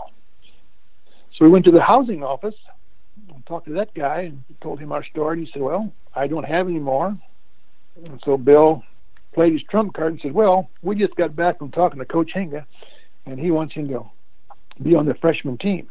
[1.38, 2.56] So we went to the housing office
[3.32, 5.38] and talked to that guy and told him our story.
[5.38, 7.16] And he said, Well, I don't have any more.
[8.04, 8.82] And so Bill
[9.34, 12.32] played his trump card and said, Well, we just got back from talking to Coach
[12.34, 12.66] Hinga,
[13.24, 14.04] and he wants him to
[14.82, 15.88] be on the freshman team.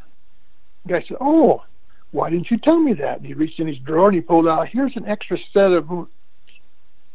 [0.86, 1.64] The guy said, Oh,
[2.12, 3.18] why didn't you tell me that?
[3.18, 6.08] And he reached in his drawer and he pulled out, here's an extra set of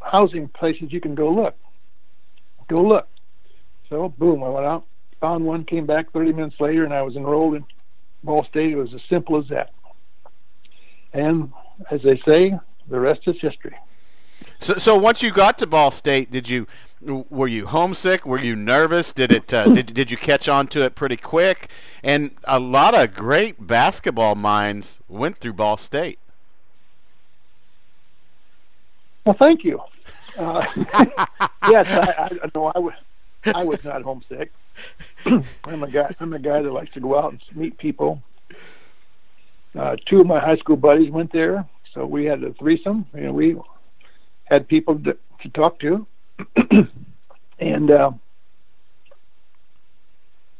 [0.00, 1.56] housing places you can go look.
[2.72, 3.08] Go look.
[3.90, 4.86] So, boom, I went out,
[5.20, 7.64] found one, came back 30 minutes later, and I was enrolled in
[8.22, 8.72] Ball State.
[8.72, 9.72] It was as simple as that.
[11.12, 11.52] And
[11.90, 12.58] as they say,
[12.88, 13.76] the rest is history.
[14.58, 16.66] So, so once you got to Ball State, did you
[17.00, 18.26] were you homesick?
[18.26, 19.12] Were you nervous?
[19.12, 21.68] Did it uh, did did you catch on to it pretty quick?
[22.02, 26.18] And a lot of great basketball minds went through Ball State.
[29.24, 29.80] Well, thank you.
[30.36, 30.64] Uh,
[31.70, 32.72] yes, I, I know.
[32.74, 32.94] I was
[33.54, 34.52] I was not homesick.
[35.26, 36.14] I'm a guy.
[36.20, 38.22] I'm a guy that likes to go out and meet people.
[39.78, 43.06] Uh, two of my high school buddies went there, so we had a threesome.
[43.14, 43.56] You know, we
[44.44, 46.06] had people to, to talk to,
[47.58, 48.12] and uh,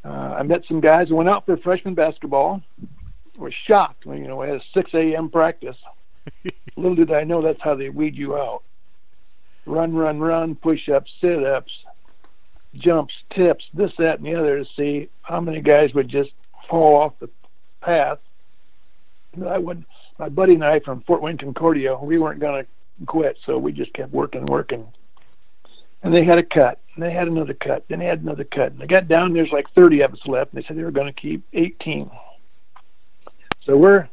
[0.05, 2.63] uh, I met some guys who went out for freshman basketball.
[3.39, 5.31] Was shocked when you know we had a 6 a.m.
[5.31, 5.77] practice.
[6.77, 8.63] Little did I know that's how they weed you out.
[9.65, 11.73] Run, run, run, push ups, sit ups,
[12.75, 16.31] jumps, tips, this, that, and the other to see how many guys would just
[16.69, 17.29] fall off the
[17.81, 18.19] path.
[19.47, 19.85] I would,
[20.19, 23.73] my buddy and I from Fort Wayne Concordia, we weren't going to quit, so we
[23.73, 24.87] just kept working, working.
[26.03, 28.73] And they had a cut, and they had another cut, then they had another cut.
[28.73, 30.91] And they got down, there's like 30 of us left, and they said they were
[30.91, 32.11] going to keep 18.
[33.65, 34.09] So we're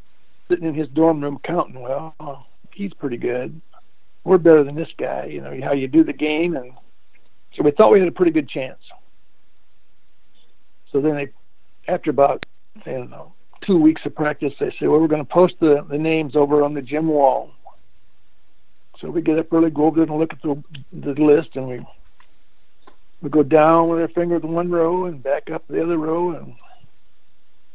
[0.48, 3.60] sitting in his dorm room counting, well, he's pretty good.
[4.24, 6.56] We're better than this guy, you know, how you do the game.
[6.56, 6.74] And
[7.56, 8.80] so we thought we had a pretty good chance.
[10.92, 11.30] So then they,
[11.88, 12.44] after about,
[12.86, 13.34] I don't know,
[13.66, 16.64] two weeks of practice, they say, well, we're going to post the, the names over
[16.64, 17.52] on the gym wall.
[19.00, 21.68] So we get up early, go over there and look at the, the list, and
[21.68, 21.86] we
[23.22, 26.32] we go down with our finger to one row and back up the other row,
[26.32, 26.54] and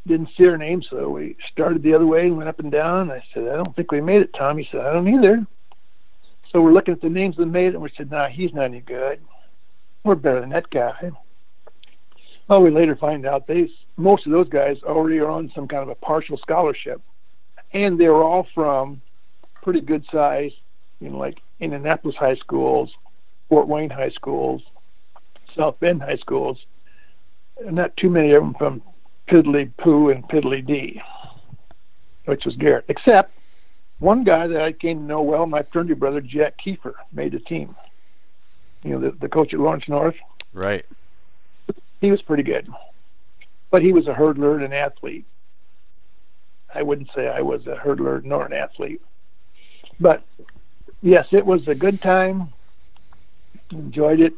[0.07, 3.11] didn't see our name, so we started the other way and went up and down.
[3.11, 4.59] I said, I don't think we made it, Tom.
[4.59, 5.47] He said, I don't either.
[6.51, 8.67] So we're looking at the names that made it, and we said, Nah, he's not
[8.67, 9.21] any good.
[10.05, 11.11] We're better than that guy.
[12.47, 15.83] Well, we later find out they most of those guys already are on some kind
[15.83, 17.01] of a partial scholarship,
[17.73, 19.01] and they're all from
[19.63, 20.53] pretty good size,
[21.01, 22.93] you know, like Indianapolis high schools,
[23.49, 24.63] Fort Wayne high schools,
[25.57, 26.59] South Bend high schools,
[27.65, 28.83] and not too many of them from
[29.27, 31.01] Piddly Poo and Piddly D,
[32.27, 32.85] which was Garrett.
[32.89, 33.33] Except
[34.01, 37.39] one guy that I came to know well, my fraternity brother Jack Keefer, made the
[37.39, 37.75] team.
[38.85, 40.17] You know, the, the coach at Lawrence North.
[40.53, 40.85] Right.
[42.01, 42.69] He was pretty good,
[43.71, 45.25] but he was a hurdler and an athlete.
[46.73, 49.01] I wouldn't say I was a hurdler nor an athlete,
[49.99, 50.23] but
[51.01, 52.53] yes, it was a good time.
[53.71, 54.35] Enjoyed it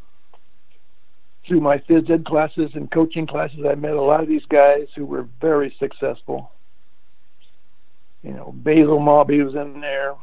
[1.47, 4.89] through my phys ed classes and coaching classes, I met a lot of these guys
[4.95, 6.51] who were very successful.
[8.23, 10.15] You know, Basil Mawbey was in there,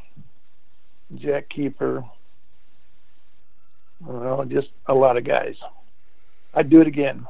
[1.16, 2.04] Jack Keefer,
[4.00, 5.56] well, just a lot of guys.
[6.52, 7.26] I'd do it again.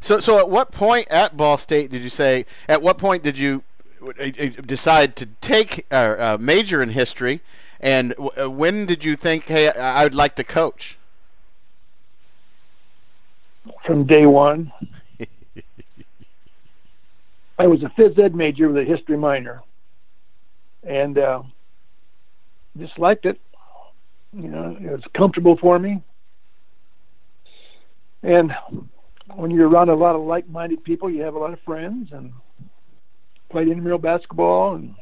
[0.00, 2.46] So, so at what point at Ball State did you say?
[2.68, 3.62] At what point did you
[4.02, 7.40] uh, uh, decide to take a uh, uh, major in history?
[7.80, 10.96] And when did you think, hey, I would like to coach?
[13.84, 14.72] from day one.
[17.58, 19.62] I was a phys ed major with a history minor,
[20.82, 21.42] and uh,
[22.78, 23.40] just liked it.
[24.34, 26.02] You know, it was comfortable for me.
[28.22, 28.52] And
[29.34, 32.32] when you're around a lot of like-minded people, you have a lot of friends, and
[33.50, 34.94] played intramural basketball, and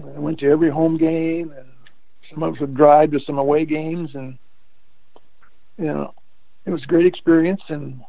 [0.00, 1.68] I went to every home game, and
[2.30, 4.36] some of us would drive to some away games, and
[5.78, 6.14] you know,
[6.64, 8.00] it was a great experience, and,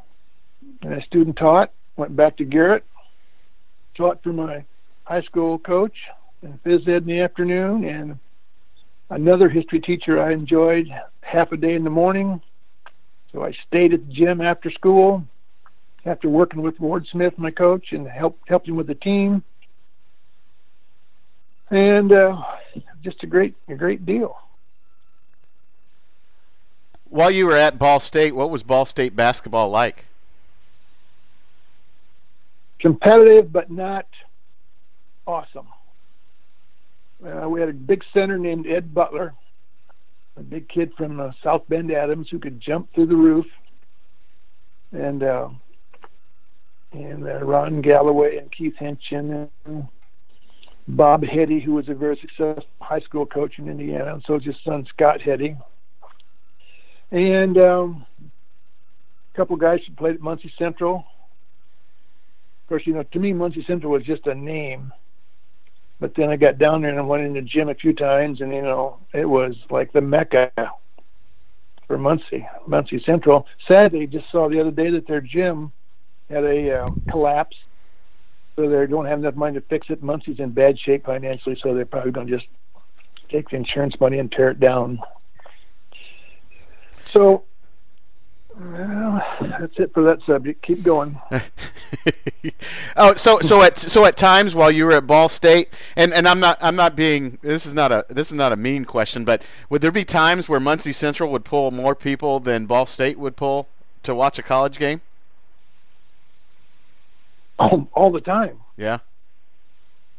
[0.82, 1.72] and I student taught.
[1.96, 2.84] Went back to Garrett,
[3.96, 4.65] taught for my
[5.04, 5.96] high school coach
[6.41, 8.17] and phys ed in the afternoon, and
[9.09, 10.87] another history teacher I enjoyed
[11.21, 12.41] half a day in the morning.
[13.31, 15.23] So I stayed at the gym after school,
[16.05, 19.43] after working with Ward Smith, my coach, and helped helped him with the team.
[21.71, 22.41] And uh,
[23.03, 24.37] just a great a great deal.
[27.09, 30.05] While you were at Ball State, what was Ball State basketball like?
[32.79, 34.07] Competitive, but not
[35.25, 35.67] awesome.
[37.25, 39.33] Uh, we had a big center named Ed Butler,
[40.38, 43.45] a big kid from uh, South Bend Adams who could jump through the roof,
[44.91, 45.49] and uh,
[46.91, 49.88] and uh, Ron Galloway and Keith Henson and
[50.88, 54.43] Bob Hetty, who was a very successful high school coach in Indiana, and so was
[54.43, 55.55] his son Scott Hetty
[57.13, 60.97] and um, a couple guys who played at Muncie Central.
[60.97, 64.91] Of course, you know, to me, Muncie Central was just a name.
[66.03, 68.41] But then I got down there and I went in the gym a few times,
[68.41, 70.51] and you know, it was like the mecca
[71.87, 73.47] for Muncie, Muncie Central.
[73.69, 75.71] Sadly, just saw the other day that their gym
[76.29, 77.55] had a uh, collapse,
[78.57, 80.03] so they don't have enough money to fix it.
[80.03, 82.49] Muncie's in bad shape financially, so they're probably going to just
[83.31, 84.99] take the insurance money and tear it down.
[87.13, 87.45] So,
[88.55, 89.21] well,
[89.59, 90.61] that's it for that subject.
[90.61, 91.19] Keep going.
[92.95, 96.27] oh, so so at so at times while you were at Ball State, and and
[96.27, 99.25] I'm not I'm not being this is not a this is not a mean question,
[99.25, 103.17] but would there be times where Muncie Central would pull more people than Ball State
[103.17, 103.67] would pull
[104.03, 105.01] to watch a college game?
[107.57, 108.59] All, all the time.
[108.77, 108.99] Yeah.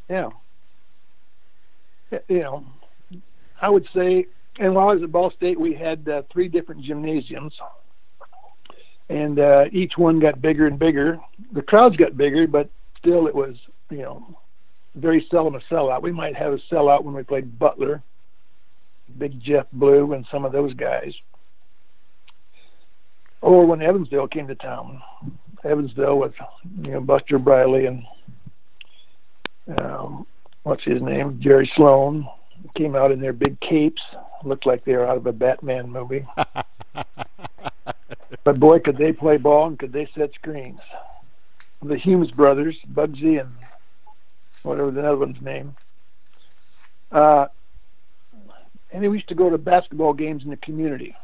[0.09, 0.31] Yeah.
[2.29, 2.65] You know,
[3.61, 4.27] I would say,
[4.59, 7.55] and while I was at Ball State, we had uh, three different gymnasiums,
[9.09, 11.19] and uh, each one got bigger and bigger.
[11.53, 13.57] The crowds got bigger, but still, it was
[13.91, 14.39] you know
[14.95, 16.03] very seldom a sellout.
[16.03, 18.03] We might have a sellout when we played Butler,
[19.19, 21.13] Big Jeff Blue, and some of those guys,
[23.41, 25.03] or when Evansville came to town.
[25.65, 26.35] Evansville with
[26.83, 28.05] you know Buster Briley and
[29.81, 30.27] um,
[30.63, 32.27] what's his name, Jerry Sloan,
[32.77, 34.03] came out in their big capes,
[34.45, 36.27] looked like they were out of a Batman movie.
[38.45, 40.81] but boy, could they play ball and could they set screens.
[41.83, 43.51] The Humes brothers, Bugsy and
[44.63, 45.77] whatever the other one's name.
[47.13, 47.47] Uh,
[48.93, 51.15] and we used to go to basketball games in the community.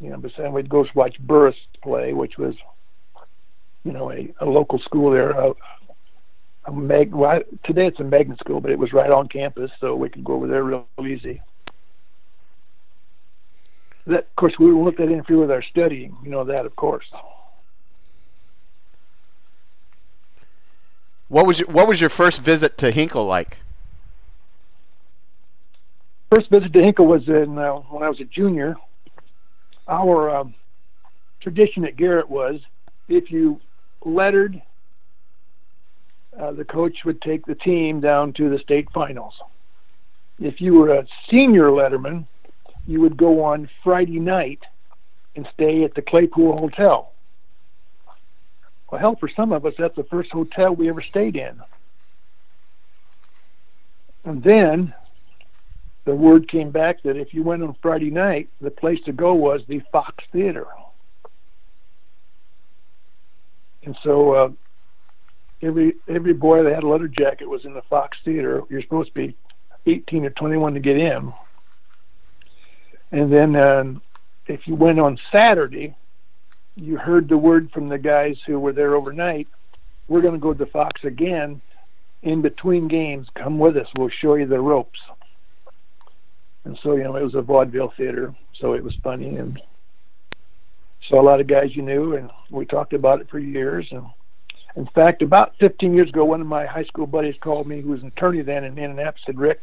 [0.00, 2.54] You know, besides we'd go watch Burris play, which was,
[3.84, 5.52] you know, a, a local school there, a,
[6.66, 7.14] a mag.
[7.14, 10.24] Well, today it's a magnet school, but it was right on campus, so we could
[10.24, 11.40] go over there real easy.
[14.06, 16.16] That, of course, we won't let that interfere with our studying.
[16.22, 17.06] You know that, of course.
[21.28, 23.58] What was your, what was your first visit to Hinkle like?
[26.34, 28.76] First visit to Hinkle was in uh, when I was a junior.
[29.88, 30.54] Our um,
[31.40, 32.60] tradition at Garrett was
[33.08, 33.60] if you
[34.04, 34.60] lettered,
[36.38, 39.34] uh, the coach would take the team down to the state finals.
[40.38, 42.26] If you were a senior letterman,
[42.86, 44.60] you would go on Friday night
[45.34, 47.12] and stay at the Claypool Hotel.
[48.90, 51.60] Well, hell, for some of us, that's the first hotel we ever stayed in.
[54.24, 54.94] And then
[56.04, 59.34] the word came back that if you went on Friday night, the place to go
[59.34, 60.66] was the Fox Theater.
[63.84, 64.48] And so uh,
[65.62, 68.62] every every boy that had a letter jacket was in the Fox Theater.
[68.68, 69.36] You're supposed to be
[69.86, 71.32] 18 or 21 to get in.
[73.12, 74.02] And then um,
[74.46, 75.94] if you went on Saturday,
[76.74, 79.48] you heard the word from the guys who were there overnight.
[80.08, 81.60] We're going to go to Fox again
[82.22, 83.26] in between games.
[83.36, 83.86] Come with us.
[83.96, 84.98] We'll show you the ropes.
[86.64, 89.60] And so, you know, it was a vaudeville theater, so it was funny and
[91.08, 93.86] saw a lot of guys you knew, and we talked about it for years.
[93.92, 94.04] And
[94.74, 97.90] in fact, about 15 years ago, one of my high school buddies called me, who
[97.90, 99.60] was an attorney then in Indianapolis, said, "Rick,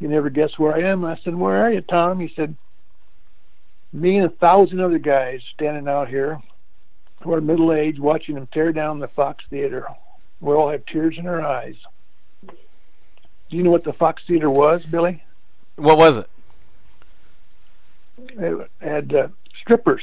[0.00, 2.56] you never guess where I am." I said, "Where are you, Tom?" He said,
[3.92, 6.40] "Me and a thousand other guys standing out here,
[7.22, 9.86] who are middle aged, watching them tear down the Fox Theater.
[10.40, 11.76] We all have tears in our eyes."
[13.52, 15.22] Do you know what the Fox Theater was, Billy?
[15.76, 16.26] What was it?
[18.38, 19.28] It had uh,
[19.60, 20.02] strippers,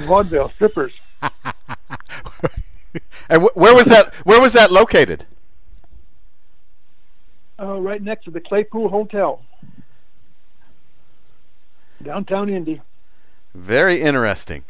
[0.00, 0.92] vaudeville strippers.
[1.22, 1.32] and
[3.42, 4.14] wh- where was that?
[4.24, 5.24] Where was that located?
[7.58, 9.42] Uh, right next to the Claypool Hotel,
[12.02, 12.82] downtown Indy.
[13.54, 14.64] Very interesting.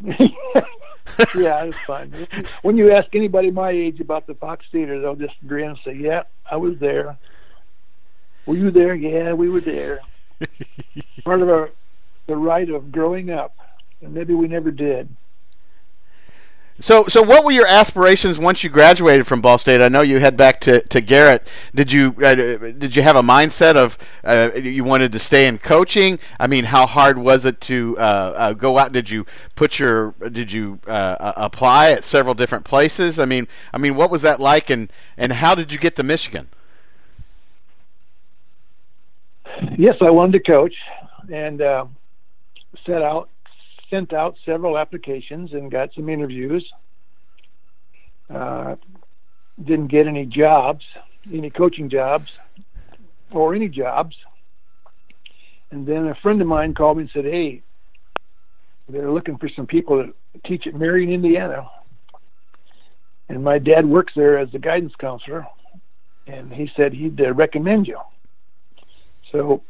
[0.02, 2.12] yeah, it's fun.
[2.62, 5.94] When you ask anybody my age about the Fox Theater, they'll just grin and say,
[5.94, 7.18] "Yeah, I was there."
[8.46, 8.94] Were you there?
[8.94, 10.00] Yeah, we were there.
[11.24, 11.70] Part of our
[12.26, 13.56] the rite of growing up,
[14.00, 15.08] and maybe we never did.
[16.80, 19.82] So, so what were your aspirations once you graduated from Ball State?
[19.82, 21.46] I know you head back to, to Garrett.
[21.74, 25.58] Did you uh, did you have a mindset of uh, you wanted to stay in
[25.58, 26.18] coaching?
[26.38, 28.92] I mean, how hard was it to uh, uh go out?
[28.92, 33.18] Did you put your did you uh, apply at several different places?
[33.18, 36.02] I mean, I mean, what was that like, and and how did you get to
[36.02, 36.48] Michigan?
[39.76, 40.74] Yes, I wanted to coach,
[41.30, 41.84] and uh,
[42.86, 43.29] set out
[43.90, 46.64] sent out several applications and got some interviews.
[48.32, 48.76] Uh,
[49.64, 50.84] didn't get any jobs,
[51.32, 52.28] any coaching jobs,
[53.32, 54.16] or any jobs.
[55.70, 57.62] And then a friend of mine called me and said, "Hey,
[58.88, 60.14] they're looking for some people to
[60.48, 61.68] teach at Marion, Indiana."
[63.28, 65.46] And my dad works there as a guidance counselor,
[66.26, 67.98] and he said he'd uh, recommend you.
[69.30, 69.62] So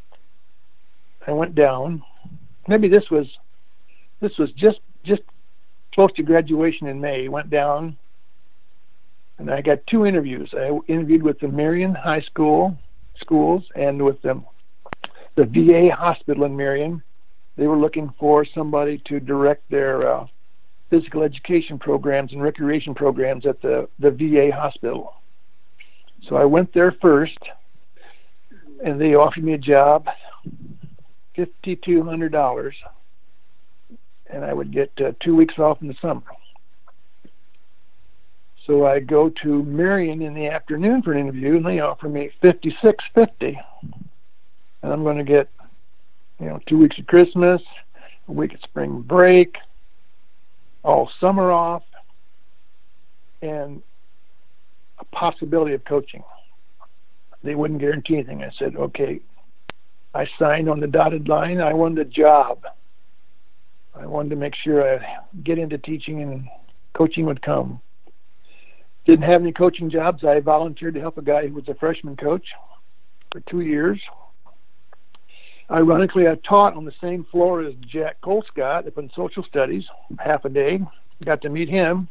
[1.26, 2.02] I went down.
[2.68, 3.26] Maybe this was
[4.20, 5.22] this was just just
[5.94, 7.28] close to graduation in May.
[7.28, 7.96] Went down,
[9.38, 10.52] and I got two interviews.
[10.54, 12.76] I interviewed with the Marion High School
[13.20, 14.42] schools and with the
[15.36, 17.02] the VA hospital in Marion.
[17.56, 20.26] They were looking for somebody to direct their uh,
[20.88, 25.14] physical education programs and recreation programs at the the VA hospital.
[26.28, 27.38] So I went there first,
[28.84, 30.06] and they offered me a job,
[31.34, 32.74] fifty two hundred dollars
[34.32, 36.22] and I would get uh, two weeks off in the summer.
[38.66, 42.30] So I go to Marion in the afternoon for an interview, and they offer me
[42.40, 43.58] fifty six fifty,
[44.82, 45.48] and I'm going to get,
[46.38, 47.60] you know, two weeks of Christmas,
[48.28, 49.56] a week of spring break,
[50.84, 51.82] all summer off,
[53.42, 53.82] and
[54.98, 56.22] a possibility of coaching.
[57.42, 58.42] They wouldn't guarantee anything.
[58.42, 59.20] I said, okay.
[60.12, 61.60] I signed on the dotted line.
[61.60, 62.64] I won the job.
[63.94, 66.48] I wanted to make sure I get into teaching and
[66.94, 67.80] coaching would come.
[69.06, 70.24] Didn't have any coaching jobs.
[70.24, 72.44] I volunteered to help a guy who was a freshman coach
[73.32, 74.00] for two years.
[75.70, 79.84] Ironically, I taught on the same floor as Jack Colescott up in social studies
[80.18, 80.80] half a day.
[81.24, 82.08] Got to meet him,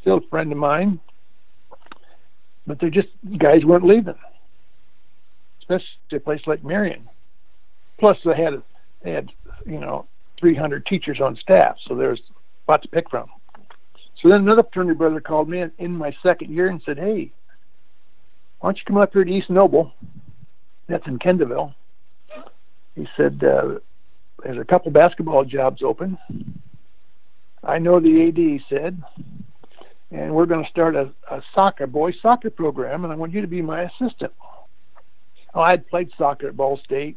[0.00, 0.98] still a friend of mine.
[2.66, 3.08] But they just
[3.38, 4.16] guys weren't leaving,
[5.60, 7.08] especially a place like Marion.
[7.98, 8.60] Plus, they had
[9.02, 9.30] they had
[9.64, 10.06] you know
[10.38, 12.20] 300 teachers on staff, so there's
[12.66, 13.28] a lot to pick from.
[14.22, 17.32] So then another fraternity brother called me in, my second year and said, "Hey,
[18.60, 19.92] why don't you come up here to East Noble?
[20.88, 21.74] That's in Kendallville."
[22.94, 23.78] He said, uh,
[24.42, 26.18] "There's a couple basketball jobs open."
[27.62, 29.02] I know the AD he said,
[30.10, 33.40] and we're going to start a, a soccer boys soccer program, and I want you
[33.40, 34.32] to be my assistant.
[35.52, 37.16] Oh, I had played soccer at Ball State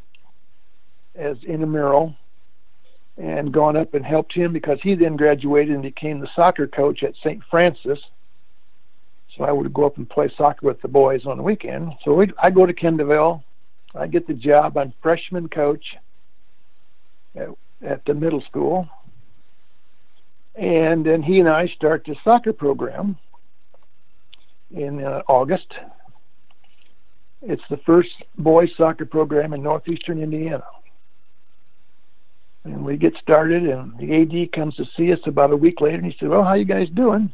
[1.16, 2.16] as intramural
[3.20, 7.04] and gone up and helped him because he then graduated and became the soccer coach
[7.04, 7.44] at St.
[7.52, 8.00] Francis.
[9.36, 11.92] So I would go up and play soccer with the boys on the weekend.
[12.06, 13.44] So we I go to Kendallville.
[13.94, 14.78] I get the job.
[14.78, 15.84] I'm freshman coach
[17.36, 17.50] at,
[17.86, 18.88] at the middle school.
[20.56, 23.18] And then he and I start the soccer program
[24.72, 25.72] in uh, August.
[27.42, 30.64] It's the first boys soccer program in northeastern Indiana
[32.64, 35.98] and we get started and the AD comes to see us about a week later
[35.98, 37.32] and he said, well, how you guys doing?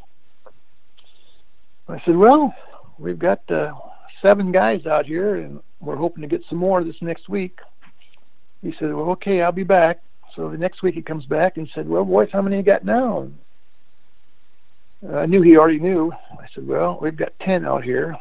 [1.87, 2.53] I said, well,
[2.97, 3.73] we've got uh,
[4.21, 7.59] seven guys out here and we're hoping to get some more this next week.
[8.61, 10.01] He said, well, okay, I'll be back.
[10.35, 12.83] So the next week he comes back and said, well, boys, how many you got
[12.83, 13.29] now?
[15.13, 16.11] I knew he already knew.
[16.11, 18.17] I said, well, we've got 10 out here.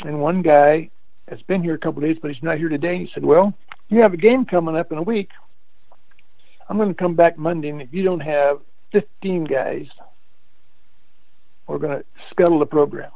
[0.00, 0.90] And one guy
[1.28, 2.98] has been here a couple of days, but he's not here today.
[2.98, 3.52] He said, well,
[3.88, 5.28] you have a game coming up in a week.
[6.68, 8.60] I'm going to come back Monday, and if you don't have
[8.92, 9.86] 15 guys,
[11.66, 13.10] we're going to scuttle the program.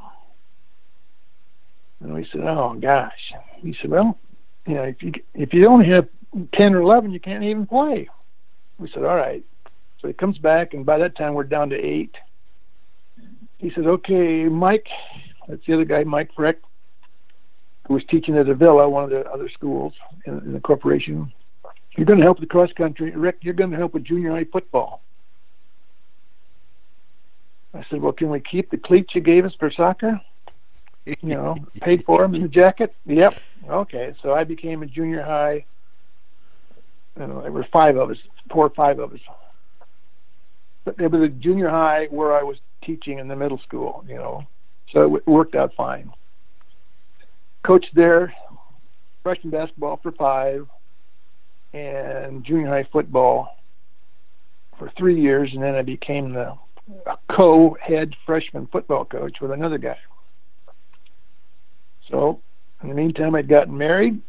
[2.01, 4.19] And we said, "Oh gosh." He said, "Well,
[4.67, 6.09] you know, if you if you only have
[6.55, 8.09] 10 or 11, you can't even play."
[8.79, 9.45] We said, "All right."
[10.01, 12.15] So he comes back, and by that time we're down to eight.
[13.59, 14.87] He says, "Okay, Mike."
[15.49, 16.57] That's the other guy, Mike Freck,
[17.87, 19.95] who was teaching at Avilla, one of the other schools
[20.27, 21.33] in, in the corporation.
[21.97, 23.11] You're going to help the cross country.
[23.11, 25.03] Rick, you're going to help with junior high football.
[27.73, 30.21] I said, well, can we keep the cleats you gave us for soccer?
[31.05, 32.95] You know, paid for them in the jacket?
[33.07, 33.39] Yep.
[33.69, 34.15] Okay.
[34.23, 35.65] So I became a junior high.
[37.19, 38.19] You know, there were five of us,
[38.51, 39.21] four or five of us.
[40.85, 44.17] But it was a junior high where I was teaching in the middle school, you
[44.17, 44.47] know.
[44.93, 46.13] So it worked out fine.
[47.65, 48.33] Coached there,
[49.23, 50.69] freshman basketball for five,
[51.77, 53.57] and junior high football
[54.79, 56.55] for three years, and then I became the
[57.31, 59.99] co-head freshman football coach with another guy.
[62.11, 62.41] So,
[62.83, 64.21] in the meantime, I'd gotten married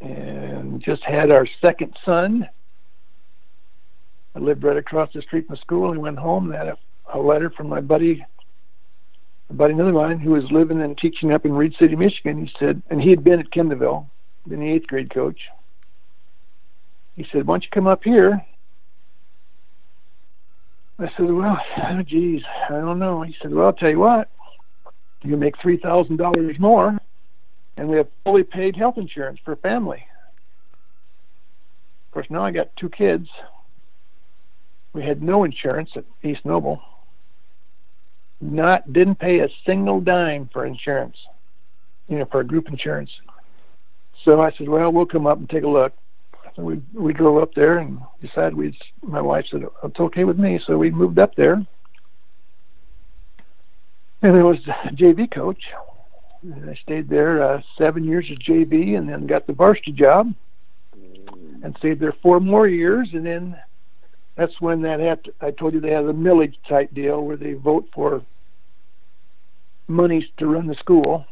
[0.00, 2.48] and just had our second son.
[4.34, 6.76] I lived right across the street from the school and went home and had a,
[7.14, 8.24] a letter from my buddy,
[9.50, 12.46] a buddy another mine who was living and teaching up in Reed City, Michigan.
[12.46, 14.06] He said, and he had been at Kendallville,
[14.46, 15.38] been the eighth grade coach
[17.18, 18.40] he said, Why don't you come up here?
[21.00, 21.58] I said, Well,
[21.90, 23.22] oh, geez, I don't know.
[23.22, 24.30] He said, Well, I'll tell you what,
[25.24, 26.96] you make $3,000 more,
[27.76, 29.98] and we have fully paid health insurance for family.
[29.98, 30.18] Of
[32.12, 33.26] course, now I got two kids.
[34.94, 36.80] We had no insurance at East Noble.
[38.40, 41.16] Not didn't pay a single dime for insurance,
[42.06, 43.10] you know, for group insurance.
[44.24, 45.92] So I said, well, we'll come up and take a look.
[46.58, 48.76] So we we drove up there and decided we.
[49.02, 51.64] My wife said it's okay with me, so we moved up there.
[54.22, 54.58] And I was
[54.94, 55.62] JV coach.
[56.42, 60.34] And I stayed there uh, seven years as JV, and then got the varsity job,
[61.62, 63.08] and stayed there four more years.
[63.12, 63.56] And then
[64.36, 65.22] that's when that had.
[65.24, 68.24] To, I told you they had a millage type deal where they vote for
[69.86, 71.24] monies to run the school,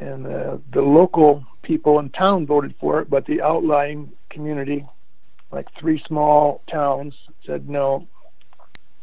[0.00, 4.84] and uh, the local people in town voted for it, but the outlying community
[5.54, 7.14] like three small towns
[7.46, 8.08] said, no,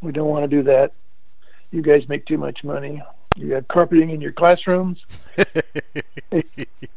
[0.01, 0.91] we don't want to do that.
[1.71, 3.01] You guys make too much money.
[3.37, 4.99] You have carpeting in your classrooms,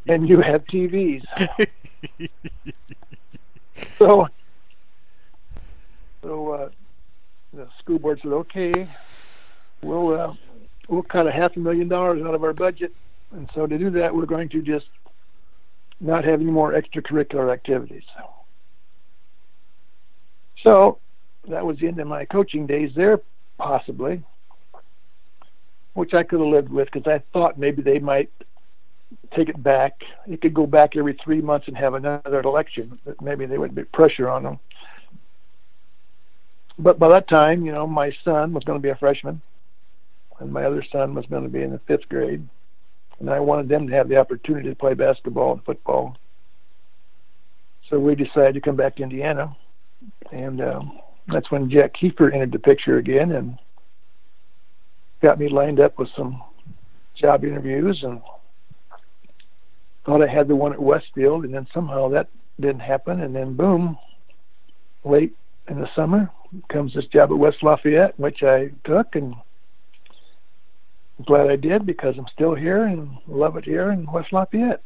[0.09, 1.23] and you have TVs.
[3.99, 4.27] so,
[6.25, 6.69] so uh,
[7.53, 8.89] the school board said, okay,
[9.81, 10.35] we'll uh,
[10.89, 12.93] we'll cut a half a million dollars out of our budget,
[13.31, 14.87] and so to do that, we're going to just
[16.05, 18.05] not have any more extracurricular activities.
[20.63, 20.99] So
[21.49, 23.21] that was the end of my coaching days there,
[23.59, 24.23] possibly,
[25.95, 28.31] which I could have lived with because I thought maybe they might
[29.37, 29.93] take it back.
[30.27, 33.75] It could go back every three months and have another election, but maybe they would
[33.75, 34.59] put pressure on them.
[36.79, 39.41] But by that time, you know, my son was going to be a freshman,
[40.41, 42.49] and my other son was going to be in the fifth grade,
[43.21, 46.17] and I wanted them to have the opportunity to play basketball and football.
[47.89, 49.57] So we decided to come back to Indiana.
[50.33, 50.99] And um,
[51.29, 53.59] that's when Jack Keefer entered the picture again and
[55.23, 56.43] got me lined up with some
[57.17, 58.21] job interviews and
[60.05, 62.29] thought I had the one at Westfield, and then somehow that
[62.61, 63.97] didn't happen, and then boom,
[65.05, 65.35] late
[65.69, 66.31] in the summer
[66.71, 69.35] comes this job at West Lafayette, which I took, and
[71.25, 74.83] glad I did because I'm still here and love it here in West Lafayette.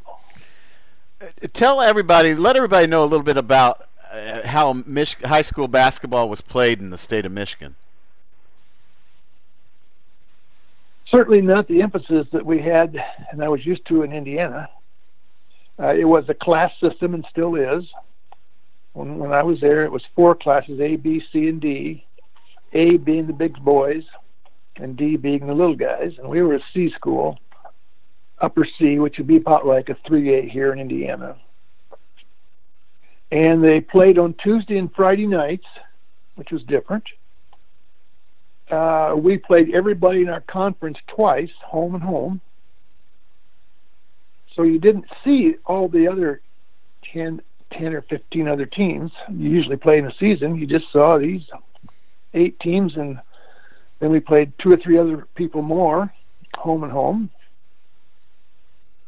[1.52, 6.28] Tell everybody, let everybody know a little bit about uh, how Mich- high school basketball
[6.28, 7.74] was played in the state of Michigan?
[11.10, 12.96] Certainly not the emphasis that we had,
[13.32, 14.68] and I was used to in Indiana.
[15.80, 17.84] Uh, it was a class system and still is.
[18.92, 22.04] When, when I was there, it was four classes A, B, C, and D.
[22.72, 24.04] A being the big boys,
[24.78, 26.12] and D being the little guys.
[26.18, 27.38] And we were a C school,
[28.40, 31.36] upper C, which would be about like a 3A here in Indiana
[33.30, 35.66] and they played on Tuesday and Friday nights,
[36.36, 37.04] which was different.
[38.70, 42.40] Uh, we played everybody in our conference twice, home and home.
[44.54, 46.40] So you didn't see all the other
[47.12, 47.40] 10,
[47.72, 50.56] 10 or 15 other teams you usually play in a season.
[50.56, 51.42] You just saw these
[52.34, 53.20] eight teams, and
[54.00, 56.12] then we played two or three other people more,
[56.54, 57.30] home and home.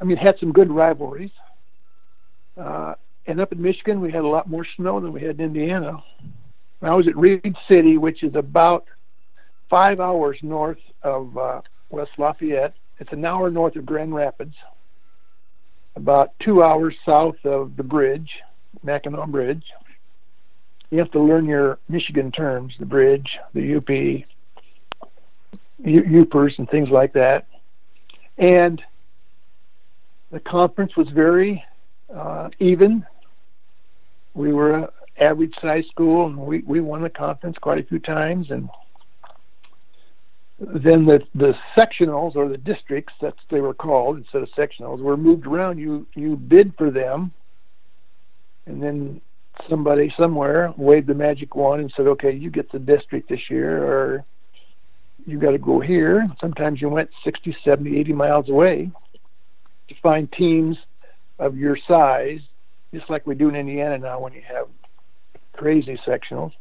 [0.01, 1.31] I mean, had some good rivalries.
[2.57, 2.95] Uh,
[3.27, 6.03] and up in Michigan, we had a lot more snow than we had in Indiana.
[6.83, 8.87] I was at Reed City, which is about
[9.69, 11.61] five hours north of uh,
[11.91, 12.75] West Lafayette.
[12.99, 14.55] It's an hour north of Grand Rapids,
[15.95, 18.31] about two hours south of the bridge,
[18.83, 19.65] Mackinac Bridge.
[20.91, 24.27] You have to learn your Michigan terms, the bridge, the UP,
[25.85, 27.47] Yoopers, and things like that.
[28.39, 28.81] And
[30.31, 31.63] the conference was very
[32.15, 33.05] uh, even.
[34.35, 34.87] We were an
[35.19, 38.51] average size school, and we, we won the conference quite a few times.
[38.51, 38.69] And
[40.59, 45.17] then the the sectionals or the districts, that's they were called instead of sectionals, were
[45.17, 45.79] moved around.
[45.79, 47.33] You you bid for them,
[48.67, 49.21] and then
[49.69, 53.83] somebody somewhere waved the magic wand and said, "Okay, you get the district this year,"
[53.83, 54.25] or
[55.27, 56.27] you got to go here.
[56.41, 58.91] Sometimes you went 60, 70, 80 miles away
[59.89, 60.77] to find teams
[61.39, 62.41] of your size,
[62.95, 64.67] just like we do in Indiana now when you have
[65.53, 66.53] crazy sectionals.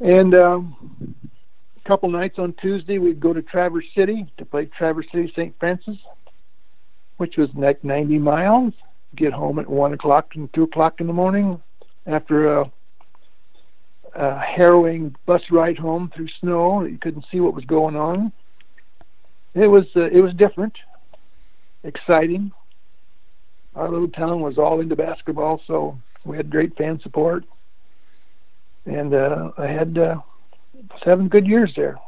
[0.00, 1.14] And um,
[1.84, 5.54] a couple nights on Tuesday, we'd go to Traverse City to play Traverse City St.
[5.58, 5.96] Francis,
[7.16, 8.74] which was like 90 miles.
[9.14, 11.62] Get home at 1 o'clock and 2 o'clock in the morning
[12.06, 12.72] after a,
[14.16, 16.84] a harrowing bus ride home through snow.
[16.84, 18.32] You couldn't see what was going on.
[19.54, 20.74] It was uh, it was different,
[21.82, 22.52] exciting,
[23.76, 27.44] our little town was all into basketball, so we had great fan support,
[28.86, 30.20] and uh, I had uh,
[31.04, 31.98] seven good years there.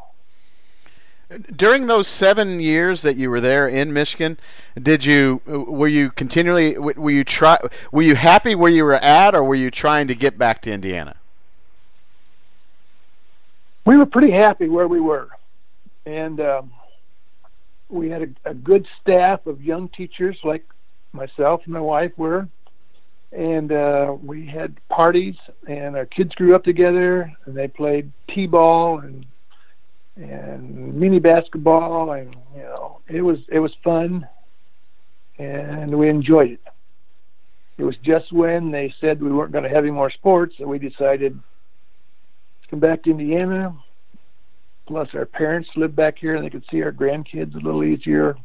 [1.54, 4.38] During those seven years that you were there in Michigan,
[4.82, 7.58] did you were you continually were you try
[7.92, 10.72] were you happy where you were at, or were you trying to get back to
[10.72, 11.16] Indiana?
[13.88, 15.30] We were pretty happy where we were,
[16.04, 16.72] and um,
[17.88, 20.62] we had a, a good staff of young teachers like
[21.14, 22.46] myself and my wife were,
[23.32, 25.36] and uh, we had parties,
[25.66, 29.24] and our kids grew up together, and they played t-ball and
[30.16, 34.28] and mini basketball, and you know it was it was fun,
[35.38, 36.60] and we enjoyed it.
[37.78, 40.68] It was just when they said we weren't going to have any more sports that
[40.68, 41.40] we decided
[42.70, 43.74] come back to Indiana.
[44.86, 48.36] Plus, our parents lived back here, and they could see our grandkids a little easier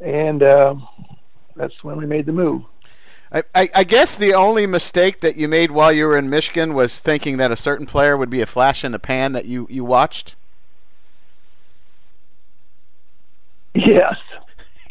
[0.00, 0.74] and uh,
[1.56, 2.62] that's when we made the move.
[3.30, 6.74] I, I, I guess the only mistake that you made while you were in Michigan
[6.74, 9.66] was thinking that a certain player would be a flash in the pan that you,
[9.68, 10.34] you watched.
[13.74, 14.16] Yes.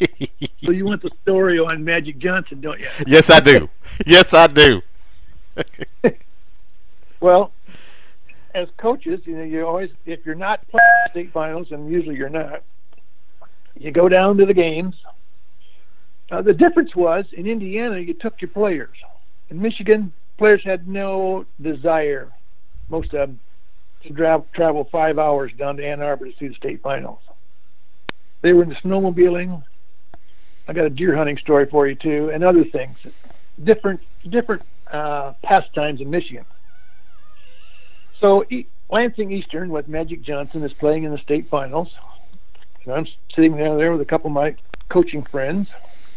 [0.62, 2.86] so you want the story on Magic Johnson, don't you?
[3.06, 3.68] Yes, I do.
[4.06, 4.82] yes, I do.
[7.20, 7.50] well,
[8.58, 12.28] as coaches, you know, you always if you're not playing state finals, and usually you're
[12.28, 12.62] not,
[13.74, 14.94] you go down to the games.
[16.30, 18.96] Uh, the difference was in Indiana, you took your players.
[19.48, 22.30] In Michigan, players had no desire,
[22.90, 23.40] most of them,
[24.02, 27.20] to dra- travel five hours down to Ann Arbor to see the state finals.
[28.42, 29.62] They were in the snowmobiling.
[30.68, 32.96] I got a deer hunting story for you too, and other things.
[33.64, 34.00] Different
[34.30, 36.44] different uh, pastimes in Michigan.
[38.20, 41.88] So e- Lansing Eastern with Magic Johnson is playing in the state finals.
[42.84, 44.56] And I'm sitting down there with a couple of my
[44.92, 45.68] coaching friends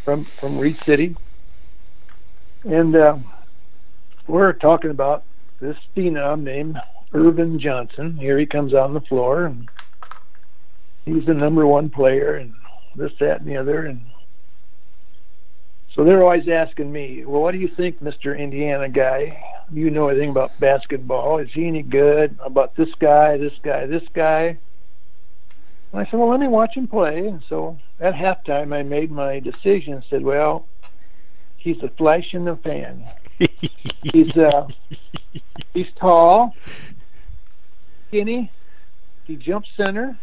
[0.05, 1.15] from from Reed City,
[2.63, 3.17] and uh,
[4.27, 5.25] we're talking about
[5.59, 6.77] this phenom named
[7.13, 8.17] Earvin Johnson.
[8.17, 9.67] Here he comes on the floor, and
[11.05, 12.53] he's the number one player, and
[12.95, 14.10] this, that, and the other, and
[15.95, 18.37] so they're always asking me, well, what do you think, Mr.
[18.37, 19.29] Indiana guy?
[19.71, 21.39] You know anything about basketball?
[21.39, 22.37] Is he any good?
[22.39, 24.57] About this guy, this guy, this guy?
[25.91, 27.27] And I said, well, let me watch him play.
[27.27, 30.65] And so at halftime, I made my decision and said, well,
[31.57, 33.03] he's a flash in the pan.
[34.01, 34.67] he's uh,
[35.73, 36.55] he's tall,
[38.07, 38.49] skinny.
[39.25, 40.17] He jumps center,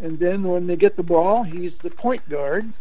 [0.00, 2.72] and then when they get the ball, he's the point guard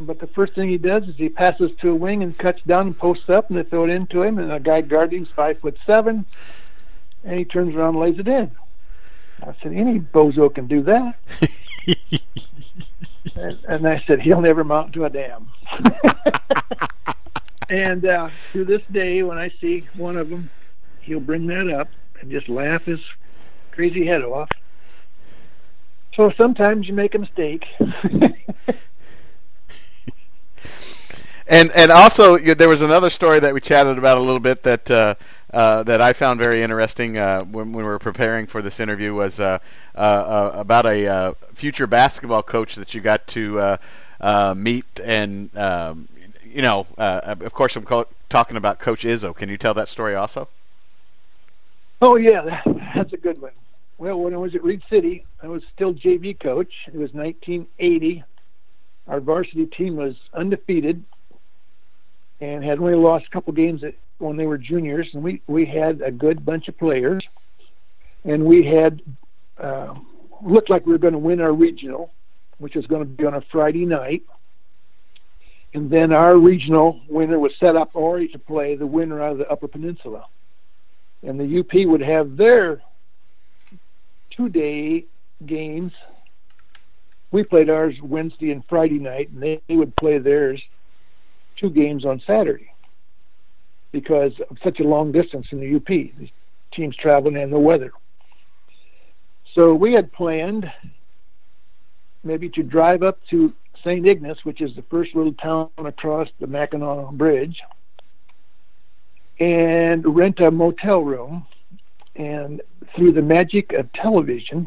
[0.00, 2.88] but the first thing he does is he passes to a wing and cuts down
[2.88, 4.38] and posts up, and they throw it into him.
[4.38, 6.26] And the guy guarding's five foot seven,
[7.24, 8.50] and he turns around and lays it in.
[9.42, 11.14] I said, any bozo can do that.
[13.36, 15.46] and, and I said, he'll never mount to a damn.
[17.68, 20.48] and uh, to this day, when I see one of them,
[21.02, 21.88] he'll bring that up
[22.20, 23.00] and just laugh his
[23.72, 24.48] crazy head off.
[26.14, 27.66] So sometimes you make a mistake.
[31.48, 34.90] and and also there was another story that we chatted about a little bit that
[34.90, 35.14] uh,
[35.52, 39.14] uh, that I found very interesting uh, when, when, we were preparing for this interview
[39.14, 39.58] was uh,
[39.94, 43.78] uh, uh, about a future basketball coach that you got to
[44.56, 46.08] meet and um,
[46.44, 49.34] you know of course I'm co- talking about Coach Izzo.
[49.34, 50.48] Can you tell that story also?
[52.02, 52.62] Oh yeah,
[52.94, 53.52] that's a good one.
[53.98, 56.70] Well, when I was at Reed City, I was still JV coach.
[56.88, 58.24] It was 1980.
[59.06, 61.02] Our varsity team was undefeated
[62.40, 63.82] and had only lost a couple games
[64.18, 65.08] when they were juniors.
[65.12, 67.24] And we we had a good bunch of players,
[68.24, 69.02] and we had
[69.58, 69.94] uh,
[70.42, 72.12] looked like we were going to win our regional,
[72.58, 74.22] which was going to be on a Friday night.
[75.74, 79.38] And then our regional winner was set up already to play the winner out of
[79.38, 80.26] the Upper Peninsula,
[81.22, 82.80] and the UP would have their
[84.34, 85.04] two-day
[85.44, 85.92] games.
[87.30, 90.62] We played ours Wednesday and Friday night, and they would play theirs
[91.56, 92.70] two games on Saturday
[93.92, 95.86] because of such a long distance in the UP.
[95.86, 96.28] The
[96.74, 97.92] teams traveling and the weather.
[99.54, 100.70] So we had planned
[102.22, 103.54] maybe to drive up to
[103.84, 104.06] St.
[104.06, 107.56] Ignace, which is the first little town across the Mackinac Bridge,
[109.38, 111.46] and rent a motel room.
[112.16, 112.62] And
[112.94, 114.66] through the magic of television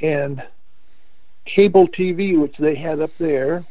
[0.00, 0.42] and
[1.44, 3.64] cable TV, which they had up there,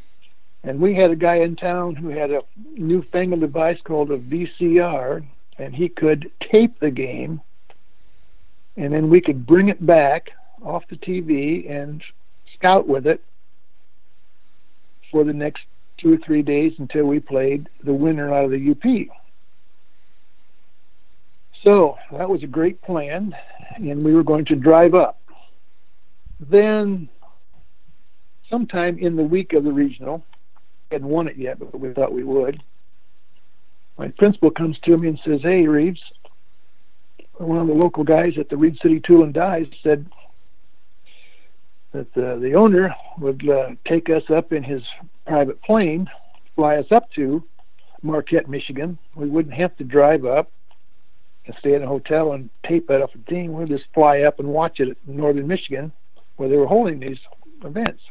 [0.64, 2.42] and we had a guy in town who had a
[2.76, 5.26] newfangled device called a VCR,
[5.58, 7.42] and he could tape the game,
[8.78, 10.32] and then we could bring it back
[10.64, 12.04] off the TV and
[12.56, 13.24] scout with it
[15.12, 15.64] for the next
[15.98, 19.08] two or three days until we played the winner out of the UP.
[21.64, 23.34] So that was a great plan,
[23.76, 25.20] and we were going to drive up.
[26.40, 27.10] Then,
[28.50, 30.24] sometime in the week of the regional,
[30.92, 32.62] hadn't won it yet, but we thought we would.
[33.98, 36.02] My principal comes to me and says, "Hey, Reeves,
[37.38, 40.06] one of the local guys at the Reed City Tool and Dies said
[41.92, 44.82] that uh, the owner would uh, take us up in his
[45.26, 46.08] private plane,
[46.56, 47.44] fly us up to
[48.02, 48.98] Marquette, Michigan.
[49.16, 50.52] We wouldn't have to drive up
[51.46, 53.54] and stay in a hotel and tape it off the team.
[53.54, 55.92] We'd just fly up and watch it in northern Michigan,
[56.38, 57.18] where they were holding these
[57.64, 58.02] events.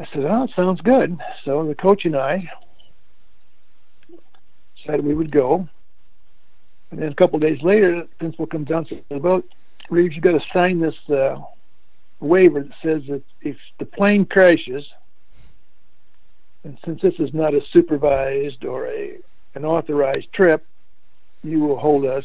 [0.00, 2.50] I said, "Oh, it sounds good." So the coach and I
[4.86, 5.68] said we would go.
[6.90, 9.42] And then a couple of days later, the principal comes down and says, "Well,
[9.90, 11.36] Reeves, you got to sign this uh,
[12.20, 14.84] waiver that says that if the plane crashes,
[16.64, 19.18] And since this is not a supervised or a
[19.54, 20.64] an authorized trip,
[21.42, 22.24] you will hold us,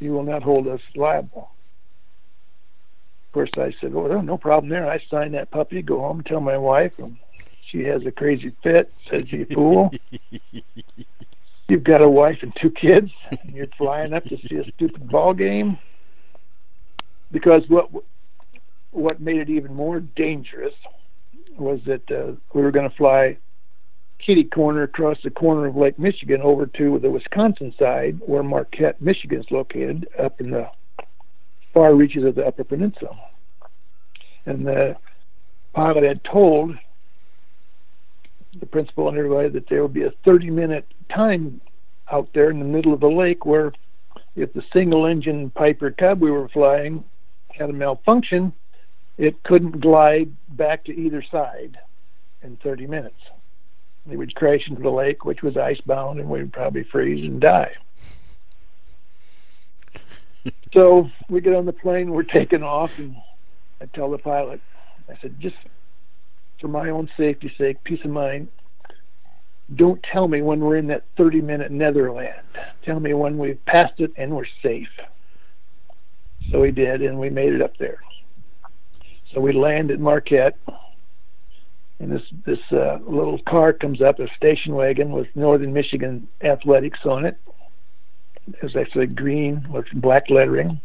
[0.00, 1.50] you will not hold us liable.
[3.32, 6.40] Of course, I said, "Oh, no problem there." I signed that puppy, go home, tell
[6.40, 7.16] my wife, and
[7.70, 8.92] she has a crazy fit.
[9.10, 9.90] Says, "You fool."
[11.70, 15.08] You've got a wife and two kids, and you're flying up to see a stupid
[15.08, 15.78] ball game.
[17.30, 17.88] Because what
[18.90, 20.74] what made it even more dangerous
[21.56, 23.38] was that uh, we were going to fly
[24.18, 29.00] kitty corner across the corner of Lake Michigan over to the Wisconsin side, where Marquette,
[29.00, 30.68] Michigan is located, up in the
[31.72, 33.16] far reaches of the Upper Peninsula.
[34.46, 34.96] And the
[35.72, 36.76] pilot had told
[38.58, 41.60] the principal and everybody that there would be a 30 minute time
[42.10, 43.72] out there in the middle of the lake where
[44.36, 47.04] if the single engine Piper Cub we were flying
[47.48, 48.52] had a malfunction,
[49.18, 51.78] it couldn't glide back to either side
[52.42, 53.20] in 30 minutes.
[54.10, 57.70] It would crash into the lake, which was icebound, and we'd probably freeze and die.
[60.72, 63.16] so we get on the plane, we're taking off, and
[63.80, 64.60] I tell the pilot,
[65.08, 65.56] I said, just
[66.60, 68.48] for my own safety's sake, peace of mind,
[69.74, 72.34] don't tell me when we're in that 30 minute netherland.
[72.84, 74.88] Tell me when we've passed it and we're safe.
[76.50, 78.00] So we did, and we made it up there.
[79.32, 80.58] So we land at Marquette,
[81.98, 86.98] and this this uh, little car comes up, a station wagon with Northern Michigan Athletics
[87.04, 87.36] on it.
[88.46, 90.80] It I said, green with black lettering.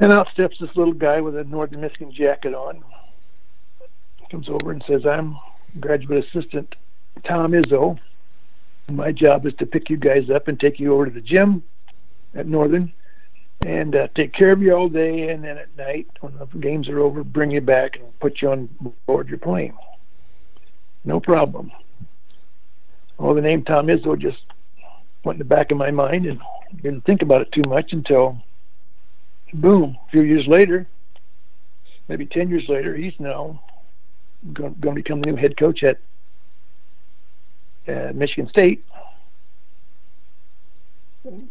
[0.00, 2.82] And out steps this little guy with a Northern Michigan jacket on.
[4.30, 5.36] Comes over and says, "I'm
[5.78, 6.74] graduate assistant
[7.24, 7.98] Tom Izzo.
[8.88, 11.62] My job is to pick you guys up and take you over to the gym
[12.34, 12.92] at Northern."
[13.64, 16.88] and uh, take care of you all day, and then at night, when the games
[16.88, 18.68] are over, bring you back and put you on
[19.06, 19.74] board your plane.
[21.04, 21.72] No problem.
[23.18, 24.38] Well, the name Tom Izzo just
[25.24, 26.40] went in the back of my mind, and
[26.82, 28.42] didn't think about it too much until,
[29.52, 30.86] boom, a few years later,
[32.08, 33.62] maybe ten years later, he's now
[34.52, 35.98] going, going to become the new head coach at
[37.88, 38.84] uh, Michigan State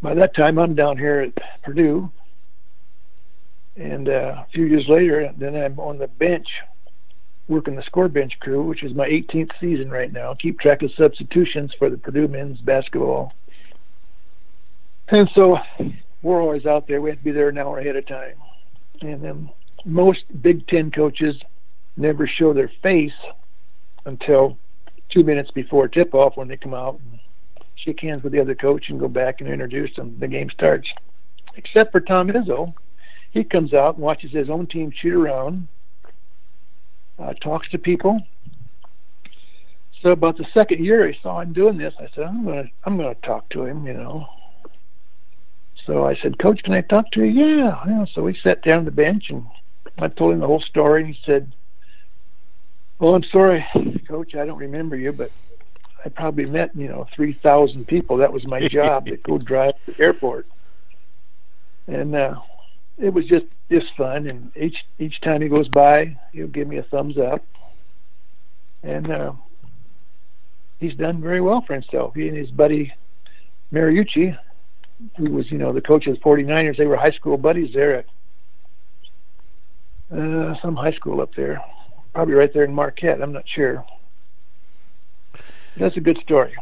[0.02, 2.12] by that time, I'm down here at Purdue,
[3.76, 6.48] and uh, a few years later, then I'm on the bench
[7.48, 10.34] working the score bench crew, which is my 18th season right now.
[10.36, 13.34] Keep track of substitutions for the Purdue men's basketball,
[15.10, 15.58] and so
[16.22, 17.02] we're always out there.
[17.02, 18.36] We have to be there an hour ahead of time,
[19.02, 19.50] and then
[19.86, 21.36] most Big Ten coaches
[21.98, 23.12] never show their face
[24.06, 24.58] until
[25.10, 27.20] two minutes before tip off when they come out and
[27.76, 30.18] shake hands with the other coach and go back and introduce them.
[30.20, 30.88] The game starts.
[31.56, 32.74] Except for Tom Izzo,
[33.32, 35.68] he comes out and watches his own team shoot around,
[37.20, 38.20] uh, talks to people.
[40.02, 42.98] So about the second year I saw him doing this, I said, I'm gonna I'm
[42.98, 44.28] gonna talk to him, you know.
[45.86, 47.46] So I said, Coach, can I talk to you?
[47.46, 48.06] Yeah, yeah.
[48.14, 49.46] So we sat down on the bench and
[49.98, 51.54] I told him the whole story and he said,
[53.00, 53.66] Well, I'm sorry,
[54.08, 55.32] Coach, I don't remember you, but
[56.06, 58.18] I probably met you know three thousand people.
[58.18, 60.48] That was my job to go drive to the airport,
[61.88, 62.36] and uh,
[62.98, 64.28] it was just just fun.
[64.28, 67.46] And each each time he goes by, he'll give me a thumbs up,
[68.84, 69.32] and uh,
[70.80, 72.14] he's done very well for himself.
[72.16, 72.92] He and his buddy
[73.74, 74.38] Mariucci,
[75.18, 77.98] who was you know the coach of the 49ers, they were high school buddies there
[77.98, 78.06] at
[80.12, 81.62] uh, some high school up there,
[82.14, 83.22] probably right there in Marquette.
[83.22, 83.86] I'm not sure
[85.78, 86.56] that's a good story.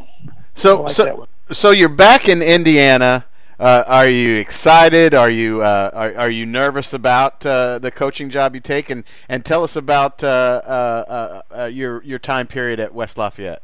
[0.55, 3.25] So like so so you're back in Indiana.
[3.59, 5.13] Uh, are you excited?
[5.13, 8.89] Are you uh, are, are you nervous about uh, the coaching job you take?
[8.89, 13.61] And, and tell us about uh, uh, uh, your your time period at West Lafayette.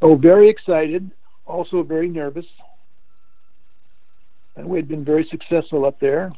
[0.00, 1.10] Oh, very excited.
[1.46, 2.46] Also very nervous.
[4.56, 6.32] And we had been very successful up there.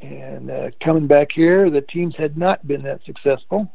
[0.00, 3.70] And uh, coming back here, the teams had not been that successful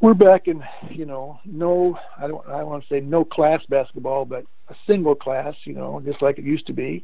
[0.00, 4.24] we're back in you know no i don't i want to say no class basketball
[4.24, 7.02] but a single class you know just like it used to be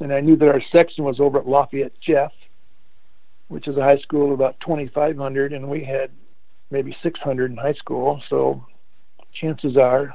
[0.00, 2.32] and i knew that our section was over at lafayette jeff
[3.48, 6.10] which is a high school of about 2500 and we had
[6.70, 8.64] maybe 600 in high school so
[9.40, 10.14] chances are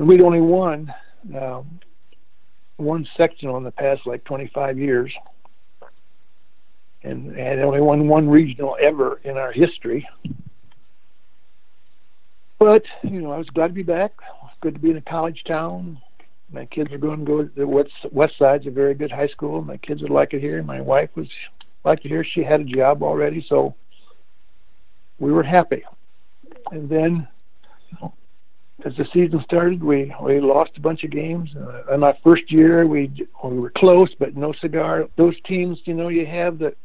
[0.00, 0.92] and we'd only won
[1.40, 1.78] um,
[2.78, 5.12] one sectional in the past like 25 years
[7.04, 10.04] and had only won one regional ever in our history
[12.60, 14.12] but you know, I was glad to be back.
[14.60, 15.98] Good to be in a college town.
[16.52, 19.28] My kids are going to go to the west west side's a very good high
[19.28, 19.62] school.
[19.62, 20.62] My kids would like it here.
[20.62, 21.26] My wife was
[21.84, 23.74] like to hear she had a job already, so
[25.18, 25.82] we were happy.
[26.70, 27.26] And then,
[28.86, 31.50] as the season started, we we lost a bunch of games.
[31.56, 33.10] Uh, in our first year, we
[33.44, 35.06] we were close, but no cigar.
[35.16, 36.76] Those teams, you know, you have that.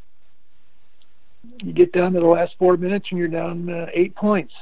[1.60, 4.54] You get down to the last four minutes, and you're down uh, eight points,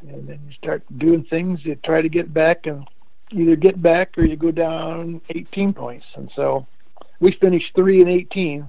[0.00, 1.60] and then you start doing things.
[1.62, 2.86] You try to get back, and
[3.32, 6.06] either get back or you go down 18 points.
[6.16, 6.66] And so,
[7.20, 8.66] we finished three and 18,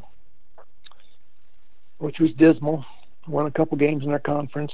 [1.98, 2.86] which was dismal.
[3.28, 4.72] Won a couple games in our conference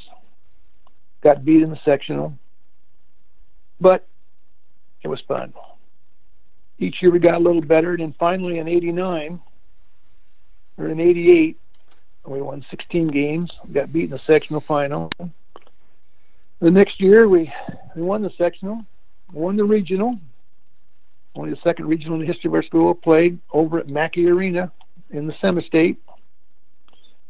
[1.23, 2.37] got beat in the sectional,
[3.83, 4.07] but
[5.03, 5.53] it was fun.
[6.79, 9.39] Each year we got a little better, and then finally in '89
[10.77, 11.57] or in '88
[12.25, 15.11] we won 16 games, We got beat in the sectional final.
[15.19, 17.51] The next year we
[17.95, 18.85] we won the sectional,
[19.33, 20.17] won the regional,
[21.35, 24.71] only the second regional in the history of our school, played over at Mackey Arena
[25.09, 25.97] in the semi-state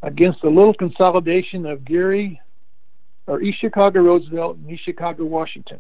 [0.04, 2.40] against the little consolidation of Gary
[3.26, 5.80] or East Chicago Roosevelt and East Chicago Washington,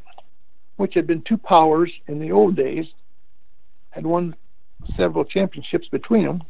[0.78, 2.86] which had been two powers in the old days,
[3.92, 4.36] had won
[4.98, 6.44] several championships between them,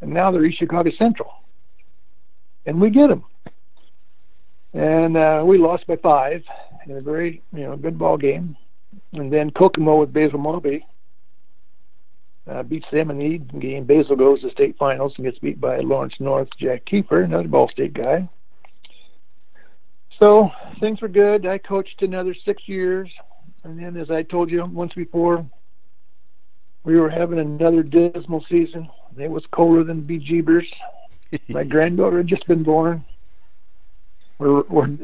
[0.00, 1.32] and now they're East Chicago Central.
[2.66, 3.24] And we get them.
[4.72, 6.42] And uh, we lost by five
[6.86, 8.56] in a very you know good ball game.
[9.12, 10.82] And then Kokomo with Basil Mawbey
[12.50, 13.84] uh, beats them in the game.
[13.84, 17.68] Basil goes to state finals and gets beat by Lawrence North, Jack Keefer, another Ball
[17.68, 18.28] State guy.
[20.18, 20.50] So
[20.80, 21.46] things were good.
[21.46, 23.10] I coached another six years,
[23.64, 25.46] and then, as I told you once before,
[26.84, 28.88] we were having another dismal season.
[29.18, 30.66] It was colder than bejeebers.
[31.48, 33.04] My granddaughter had just been born.
[34.38, 34.98] We're we're,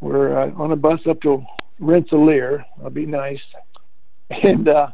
[0.00, 1.44] we're uh, on a bus up to
[1.78, 2.64] Rensselaer.
[2.82, 3.42] I'll be nice,
[4.30, 4.88] and uh,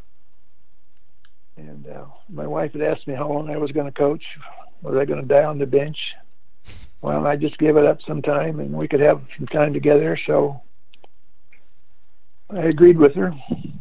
[1.57, 4.25] and uh, my wife had asked me how long I was going to coach.
[4.83, 5.99] Was I going to die on the bench?
[7.03, 10.19] well, I just gave it up some time and we could have some time together.
[10.27, 10.61] So
[12.53, 13.33] I agreed with her.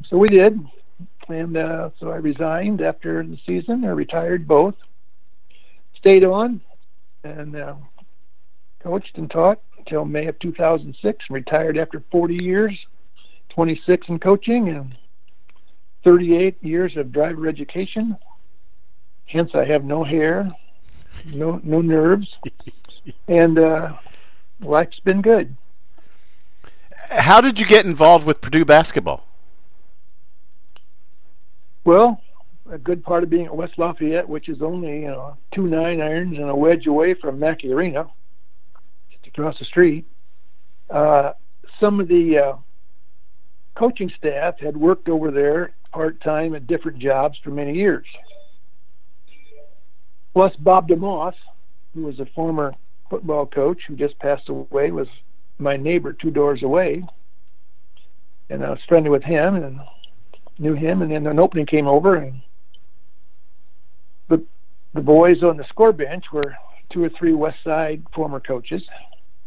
[0.09, 0.59] So we did.
[1.27, 4.75] And uh, so I resigned after the season, I retired both.
[5.97, 6.61] Stayed on
[7.23, 7.75] and uh,
[8.81, 11.25] coached and taught until May of 2006.
[11.29, 12.77] Retired after 40 years,
[13.49, 14.95] 26 in coaching, and
[16.03, 18.17] 38 years of driver education.
[19.25, 20.49] Hence, I have no hair,
[21.25, 22.27] no no nerves,
[23.27, 23.93] and uh,
[24.61, 25.55] life's been good.
[27.09, 29.25] How did you get involved with Purdue basketball?
[31.85, 32.21] Well,
[32.69, 36.01] a good part of being at West Lafayette, which is only you know two nine
[36.01, 38.07] irons and a wedge away from Mackey Arena,
[39.11, 40.05] just across the street.
[40.89, 41.33] Uh,
[41.79, 42.53] some of the uh,
[43.75, 48.05] coaching staff had worked over there part time at different jobs for many years.
[50.33, 51.33] Plus, Bob DeMoss,
[51.93, 52.75] who was a former
[53.09, 55.07] football coach who just passed away was
[55.59, 57.03] my neighbor two doors away,
[58.49, 59.79] and I was friendly with him and
[60.57, 61.01] knew him.
[61.01, 62.41] And then an opening came over, and
[64.29, 64.43] the
[64.93, 66.55] the boys on the score bench were
[66.91, 68.81] two or three West Side former coaches,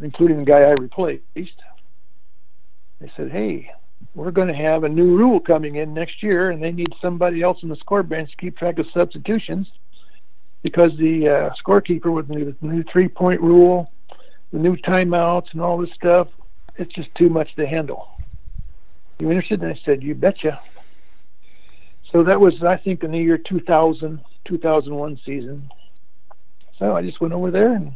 [0.00, 1.22] including the guy I replaced.
[1.34, 3.70] They said, "Hey,
[4.14, 7.42] we're going to have a new rule coming in next year, and they need somebody
[7.42, 9.66] else on the score bench to keep track of substitutions."
[10.62, 13.90] because the uh, scorekeeper with the new three point rule,
[14.52, 16.28] the new timeouts, and all this stuff,
[16.76, 18.08] it's just too much to handle.
[19.18, 19.62] You interested?
[19.62, 20.60] And I said, You betcha.
[22.12, 25.70] So that was, I think, in the year 2000, 2001 season.
[26.78, 27.92] So I just went over there and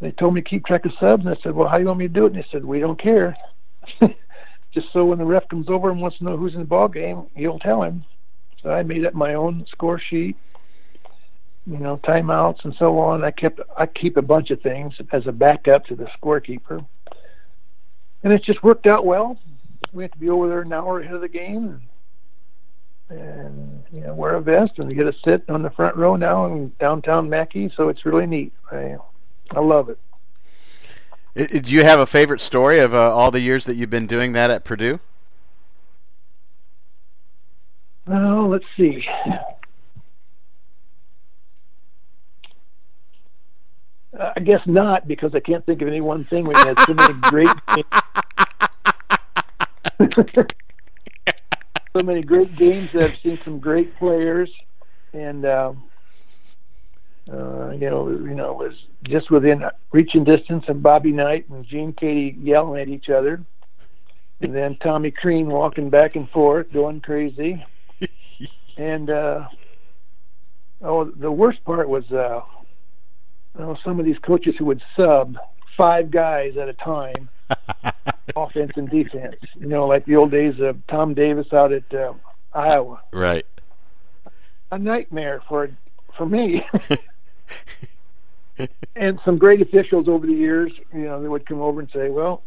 [0.00, 1.26] they told me to keep track of subs.
[1.26, 2.32] And I said, Well, how do you want me to do it?
[2.32, 3.36] And they said, We don't care.
[4.72, 6.88] just so when the ref comes over and wants to know who's in the ball
[6.88, 8.04] game, you'll tell him.
[8.62, 10.36] So I made up my own score sheet
[11.66, 13.24] you know, timeouts and so on.
[13.24, 16.86] I kept I keep a bunch of things as a backup to the scorekeeper,
[18.22, 19.38] and it's just worked out well.
[19.92, 21.82] We have to be over there an hour ahead of the game,
[23.08, 26.16] and, and you know, wear a vest and get a sit on the front row
[26.16, 27.72] now in downtown Mackey.
[27.76, 28.52] So it's really neat.
[28.70, 28.96] I
[29.50, 29.98] I love it.
[31.36, 34.32] Do you have a favorite story of uh, all the years that you've been doing
[34.32, 34.98] that at Purdue?
[38.06, 39.04] Well, let's see.
[44.18, 46.46] I guess not because I can't think of any one thing.
[46.46, 47.86] We've had so many great, games.
[51.96, 54.50] so many great games that I've seen some great players,
[55.12, 55.72] and uh,
[57.30, 61.66] uh, you know, you know, it was just within reaching distance of Bobby Knight and
[61.66, 63.44] Gene Keady yelling at each other,
[64.40, 67.64] and then Tommy Crean walking back and forth, going crazy,
[68.78, 69.46] and uh,
[70.80, 72.10] oh, the worst part was.
[72.10, 72.40] Uh,
[73.58, 75.38] you know, some of these coaches who would sub
[75.76, 77.28] five guys at a time,
[78.36, 79.36] offense and defense.
[79.58, 82.14] You know, like the old days of Tom Davis out at uh,
[82.52, 83.00] Iowa.
[83.12, 83.46] Right.
[84.70, 85.70] A nightmare for
[86.16, 86.64] for me.
[88.96, 92.10] and some great officials over the years, you know, they would come over and say,
[92.10, 92.42] "Well,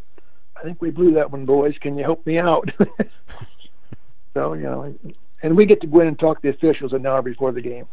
[0.58, 1.76] I think we blew that one, boys.
[1.80, 2.70] Can you help me out?"
[4.34, 4.94] so, you know,
[5.42, 7.62] and we get to go in and talk to the officials an hour before the
[7.62, 7.88] game.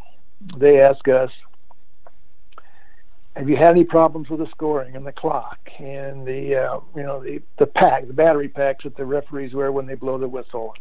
[0.58, 1.30] They ask us,
[3.36, 7.02] "Have you had any problems with the scoring and the clock and the, uh, you
[7.02, 10.28] know, the the pack, the battery packs that the referees wear when they blow the
[10.28, 10.74] whistle?"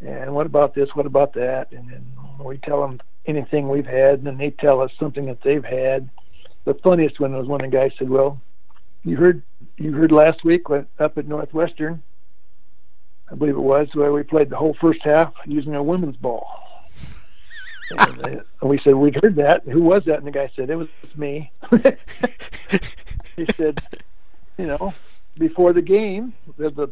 [0.00, 0.88] And what about this?
[0.94, 1.72] What about that?
[1.72, 2.06] And then
[2.42, 6.10] we tell them anything we've had, and then they tell us something that they've had
[6.64, 8.40] the funniest one was when the guy said, "Well,
[9.04, 9.42] you heard
[9.76, 12.02] you heard last week up at Northwestern,
[13.30, 16.46] I believe it was, where we played the whole first half using a women's ball."
[17.98, 19.62] and, we said, "We'd heard that.
[19.64, 21.52] Who was that?" And the guy said, "It was me."
[23.36, 23.82] he said,
[24.58, 24.94] "You know."
[25.36, 26.32] Before the game,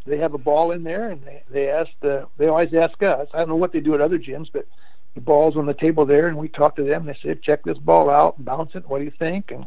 [0.05, 2.05] they have a ball in there, and they they asked.
[2.05, 3.29] Uh, they always ask us.
[3.33, 4.67] I don't know what they do at other gyms, but
[5.15, 7.07] the ball's on the table there, and we talk to them.
[7.07, 8.89] They say, check this ball out and bounce it.
[8.89, 9.51] What do you think?
[9.51, 9.67] And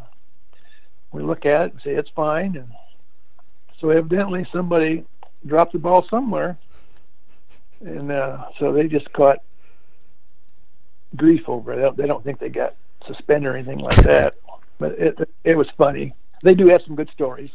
[1.11, 2.55] we look at it and say it's fine.
[2.55, 2.69] And
[3.79, 5.05] so evidently somebody
[5.45, 6.57] dropped the ball somewhere,
[7.81, 9.39] and uh, so they just caught
[11.15, 11.97] grief over it.
[11.97, 12.75] They don't think they got
[13.07, 14.35] suspended or anything like that,
[14.79, 16.13] but it it was funny.
[16.43, 17.51] They do have some good stories.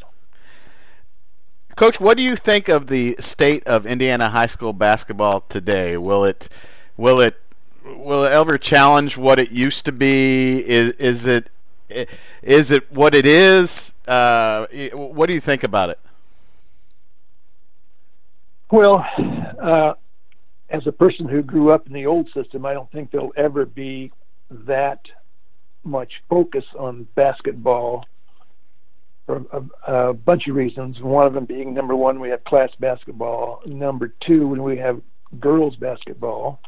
[1.76, 5.96] Coach, what do you think of the state of Indiana high school basketball today?
[5.96, 6.48] Will it
[6.96, 7.40] will it
[7.84, 10.58] will it ever challenge what it used to be?
[10.58, 11.48] Is is it
[12.42, 13.92] is it what it is?
[14.06, 15.98] Uh, what do you think about it?
[18.70, 19.04] Well,
[19.60, 19.94] uh,
[20.70, 23.66] as a person who grew up in the old system, I don't think there'll ever
[23.66, 24.12] be
[24.50, 25.00] that
[25.84, 28.04] much focus on basketball
[29.26, 31.00] for a, a bunch of reasons.
[31.00, 33.62] One of them being number one, we have class basketball.
[33.66, 35.00] Number two, when we have
[35.38, 36.60] girls basketball.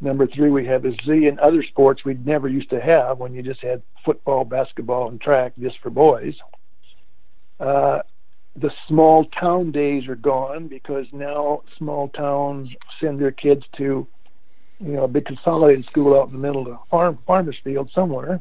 [0.00, 3.42] Number three, we have a zillion other sports we never used to have when you
[3.42, 6.34] just had football, basketball, and track just for boys.
[7.58, 8.00] Uh,
[8.60, 12.68] the small town days are gone because now small towns
[13.00, 14.06] send their kids to,
[14.80, 17.90] you know, a big consolidated school out in the middle of a farm farmer's field
[17.94, 18.40] somewhere.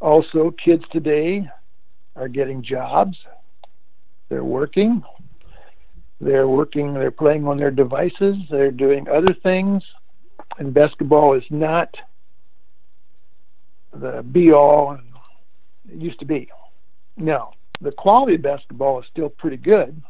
[0.00, 1.48] Also, kids today
[2.14, 3.16] are getting jobs.
[4.28, 5.02] They're working.
[6.20, 6.94] They're working.
[6.94, 8.36] They're playing on their devices.
[8.50, 9.82] They're doing other things
[10.58, 11.94] and basketball is not
[13.92, 14.98] the be all
[15.88, 16.48] it used to be.
[17.16, 20.02] No, the quality of basketball is still pretty good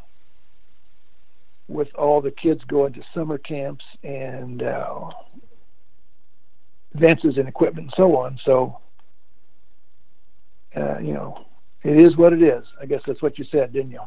[1.68, 5.10] with all the kids going to summer camps and uh,
[6.94, 8.38] advances in equipment and so on.
[8.44, 8.78] So,
[10.76, 11.44] uh, you know,
[11.82, 12.64] it is what it is.
[12.80, 14.00] I guess that's what you said, didn't you?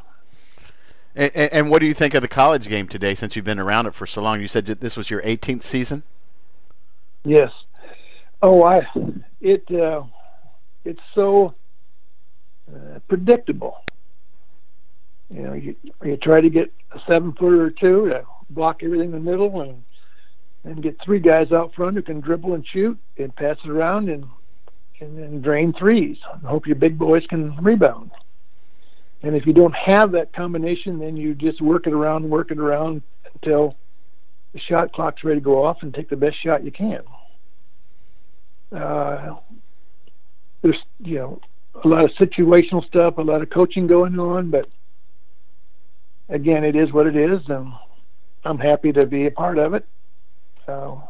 [1.16, 3.88] And, and, what do you think of the college game today since you've been around
[3.88, 4.42] it for so long?
[4.42, 6.04] You said this was your 18th season?
[7.26, 7.52] Yes.
[8.42, 8.88] Oh, I
[9.42, 10.04] it uh,
[10.86, 11.56] it's so
[12.74, 13.78] uh, predictable.
[15.30, 19.08] You know, you you try to get a seven footer or two to block everything
[19.08, 19.84] in the middle, and
[20.64, 24.10] and get three guys out front who can dribble and shoot and pass it around
[24.10, 24.26] and
[25.00, 26.18] and then drain threes.
[26.34, 28.12] And hope your big boys can rebound.
[29.22, 32.60] And if you don't have that combination, then you just work it around, work it
[32.60, 33.02] around
[33.34, 33.76] until
[34.54, 37.02] the shot clock's ready to go off and take the best shot you can.
[38.72, 39.36] Uh,
[40.62, 41.42] there's you know
[41.84, 44.70] a lot of situational stuff, a lot of coaching going on, but
[46.28, 47.74] again, it is what it is, and
[48.44, 49.86] I'm happy to be a part of it.
[50.66, 51.04] So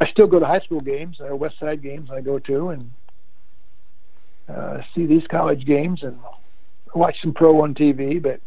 [0.00, 2.90] I still go to high school games, or West Side games I go to, and
[4.48, 6.18] uh, see these college games and
[6.94, 8.40] watch some pro on TV, but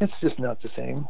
[0.00, 1.06] it's just not the same.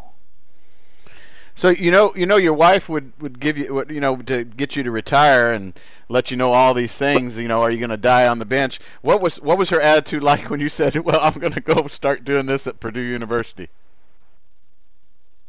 [1.57, 4.77] So you know, you know, your wife would would give you, you know, to get
[4.77, 5.73] you to retire and
[6.11, 7.39] let you know all these things.
[7.39, 8.79] You know, are you going to die on the bench?
[9.01, 11.87] What was what was her attitude like when you said, "Well, I'm going to go
[11.87, 13.71] start doing this at Purdue University"?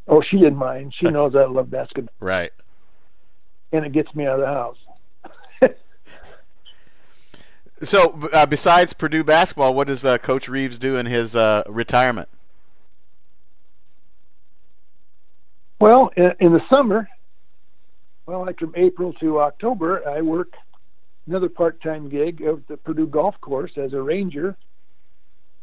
[0.08, 0.94] Oh, she didn't mind.
[0.98, 2.14] She knows I love basketball.
[2.20, 2.52] Right.
[3.70, 4.46] And it gets me out of
[5.60, 5.74] the house.
[7.82, 12.30] so, uh, besides Purdue basketball, what does uh, Coach Reeves do in his uh, retirement?
[15.80, 17.08] Well, in the summer,
[18.26, 20.54] well, like from April to October, I work
[21.26, 24.56] another part-time gig at the Purdue Golf Course as a ranger.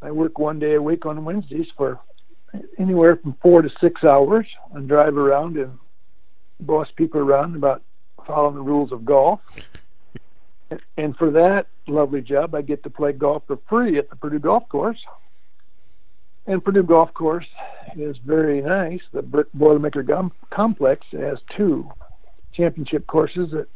[0.02, 2.00] I work one day a week on Wednesdays for
[2.80, 5.78] anywhere from four to six hours and drive around and
[6.62, 7.82] boss people around about
[8.26, 9.42] following the rules of golf.
[10.72, 14.16] And, and for that lovely job, I get to play golf for free at the
[14.16, 15.00] Purdue Golf Course.
[16.48, 17.48] And Purdue Golf Course
[17.96, 19.02] is very nice.
[19.12, 21.92] The Brick Boilermaker Gum Complex has two
[22.54, 23.68] championship courses that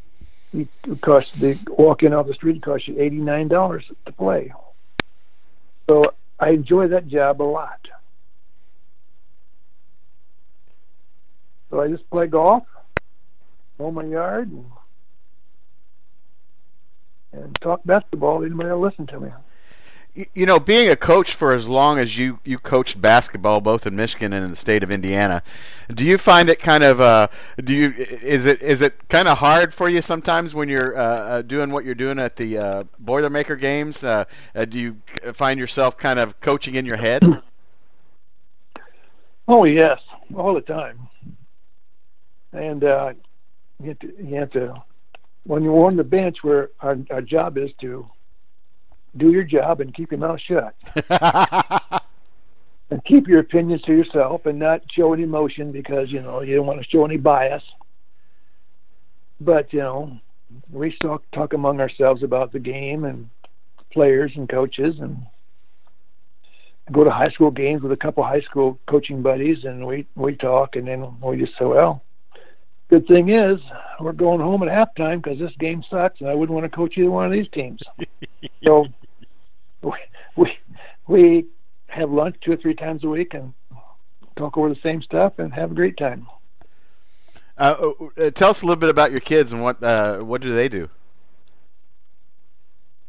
[0.53, 0.67] you
[1.01, 4.51] cost the walk in off the street costs you eighty nine dollars to play.
[5.87, 7.79] So I enjoy that job a lot.
[11.69, 12.63] So I just play golf,
[13.77, 14.65] mow my yard, and,
[17.31, 18.43] and talk basketball.
[18.43, 19.29] Anybody will listen to me
[20.33, 23.95] you know, being a coach for as long as you you coached basketball both in
[23.95, 25.41] Michigan and in the state of Indiana,
[25.93, 27.27] do you find it kind of uh
[27.63, 31.01] do you is it is it kind of hard for you sometimes when you're uh,
[31.01, 34.03] uh, doing what you're doing at the uh, Boilermaker games?
[34.03, 34.97] Uh, uh, do you
[35.33, 37.23] find yourself kind of coaching in your head?
[39.47, 39.99] Oh yes,
[40.35, 41.07] all the time.
[42.53, 43.13] And uh,
[43.81, 44.73] you have to you have to
[45.43, 48.09] when you're on the bench, where our our job is to
[49.17, 50.75] do your job and keep your mouth shut.
[52.89, 56.55] and keep your opinions to yourself and not show any emotion because, you know, you
[56.55, 57.63] don't want to show any bias.
[59.41, 60.19] But, you know,
[60.71, 63.29] we talk, talk among ourselves about the game and
[63.91, 65.17] players and coaches and
[66.91, 70.35] go to high school games with a couple high school coaching buddies and we we
[70.35, 72.03] talk and then we just say well
[72.89, 73.59] good thing is
[73.99, 76.97] we're going home at halftime because this game sucks and i wouldn't want to coach
[76.97, 77.79] either one of these teams
[78.63, 78.85] so
[80.35, 80.51] we
[81.07, 81.45] we
[81.87, 83.53] have lunch two or three times a week and
[84.35, 86.27] talk over the same stuff and have a great time.
[87.57, 90.53] Uh, uh, tell us a little bit about your kids and what uh, what do
[90.53, 90.89] they do?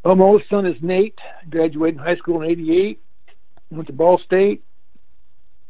[0.05, 1.18] Well, my oldest son is Nate.
[1.49, 3.01] Graduated high school in '88.
[3.71, 4.64] Went to Ball State.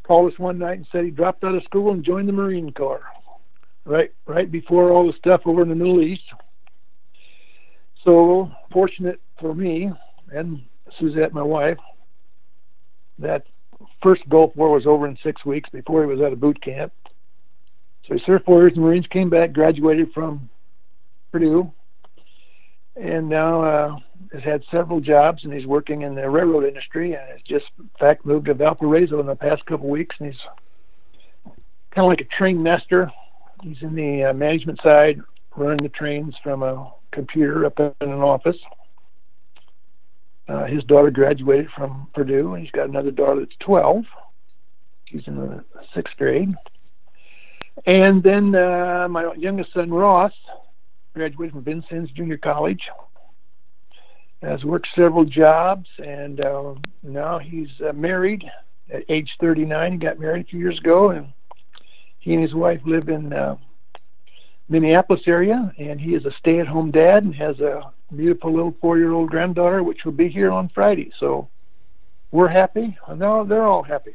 [0.04, 2.72] Called us one night and said he dropped out of school and joined the Marine
[2.72, 3.04] Corps.
[3.84, 6.22] Right, right before all the stuff over in the Middle East.
[8.04, 9.90] So fortunate for me
[10.32, 10.62] and
[10.98, 11.78] Suzette, my wife,
[13.18, 13.44] that
[14.02, 16.92] first Gulf War was over in six weeks before he was out of boot camp.
[18.06, 20.48] So he served four years in the Marines, came back, graduated from
[21.32, 21.72] Purdue,
[22.96, 23.96] and now uh,
[24.32, 27.90] has had several jobs, and he's working in the railroad industry, and has just, in
[27.98, 30.40] fact, moved to Valparaiso in the past couple weeks, and he's
[31.94, 33.10] kind of like a train master.
[33.62, 35.20] He's in the uh, management side,
[35.56, 38.56] running the trains from a computer up in an office.
[40.50, 44.04] Uh, his daughter graduated from Purdue, and he's got another daughter that's 12.
[45.04, 46.52] She's in the sixth grade.
[47.86, 50.32] And then uh, my youngest son, Ross,
[51.14, 52.82] graduated from Vincennes Junior College,
[54.42, 56.74] has worked several jobs, and uh,
[57.04, 58.42] now he's uh, married
[58.92, 59.92] at age 39.
[59.92, 61.28] He got married a few years ago, and
[62.18, 63.56] he and his wife live in uh,
[64.70, 69.82] Minneapolis area, and he is a stay-at-home dad and has a beautiful little four-year-old granddaughter,
[69.82, 71.10] which will be here on Friday.
[71.18, 71.48] So
[72.30, 74.14] we're happy, and they're, they're all happy.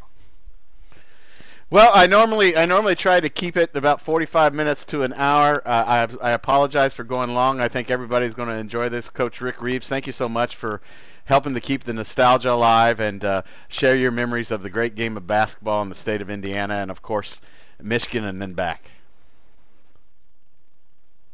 [1.70, 5.62] Well, I normally I normally try to keep it about 45 minutes to an hour.
[5.68, 7.60] Uh, I, I apologize for going long.
[7.60, 9.10] I think everybody's going to enjoy this.
[9.10, 10.82] Coach Rick Reeves, thank you so much for
[11.26, 15.18] helping to keep the nostalgia alive and uh, share your memories of the great game
[15.18, 17.42] of basketball in the state of Indiana and, of course,
[17.82, 18.84] Michigan and then back.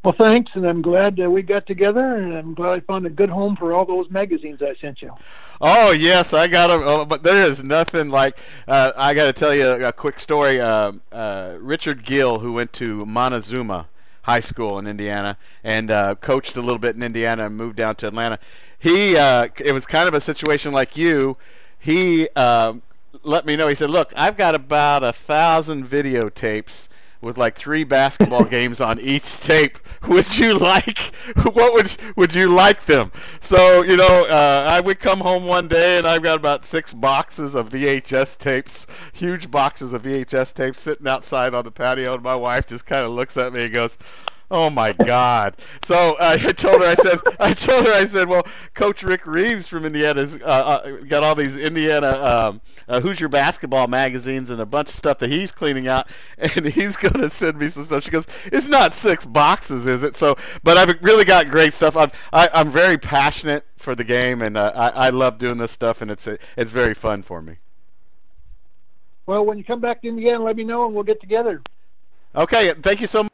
[0.04, 3.10] Well, thanks, and I'm glad that we got together, and I'm glad I found a
[3.12, 5.14] good home for all those magazines I sent you.
[5.60, 6.82] Oh yes, I got them.
[6.84, 8.40] Oh, but there is nothing like.
[8.68, 10.60] Uh, I got to tell you a, a quick story.
[10.60, 13.88] Uh, uh, Richard Gill, who went to Montezuma
[14.24, 17.96] High School in Indiana and uh, coached a little bit in Indiana and moved down
[17.98, 18.40] to Atlanta.
[18.80, 21.38] He, uh, it was kind of a situation like you.
[21.78, 22.74] He uh,
[23.22, 23.68] let me know.
[23.68, 26.90] He said, "Look, I've got about a thousand videotapes."
[27.22, 29.78] With like three basketball games on each tape.
[30.08, 31.00] Would you like?
[31.54, 33.12] What would would you like them?
[33.40, 36.94] So you know, uh, I would come home one day and I've got about six
[36.94, 42.24] boxes of VHS tapes, huge boxes of VHS tapes sitting outside on the patio, and
[42.24, 43.98] my wife just kind of looks at me and goes,
[44.52, 45.56] Oh my God!
[45.86, 49.26] So uh, I told her, I said, I told her, I said, well, Coach Rick
[49.26, 54.60] Reeves from Indiana's uh, uh, got all these Indiana um, uh, Hoosier basketball magazines and
[54.60, 58.04] a bunch of stuff that he's cleaning out, and he's gonna send me some stuff.
[58.04, 60.18] She goes, it's not six boxes, is it?
[60.18, 61.96] So, but I've really got great stuff.
[61.96, 65.72] I'm I, I'm very passionate for the game, and uh, I, I love doing this
[65.72, 67.56] stuff, and it's it's very fun for me.
[69.28, 71.62] Well, when you come back to Indiana, let me know, and we'll get together.
[72.36, 73.32] Okay, thank you so much.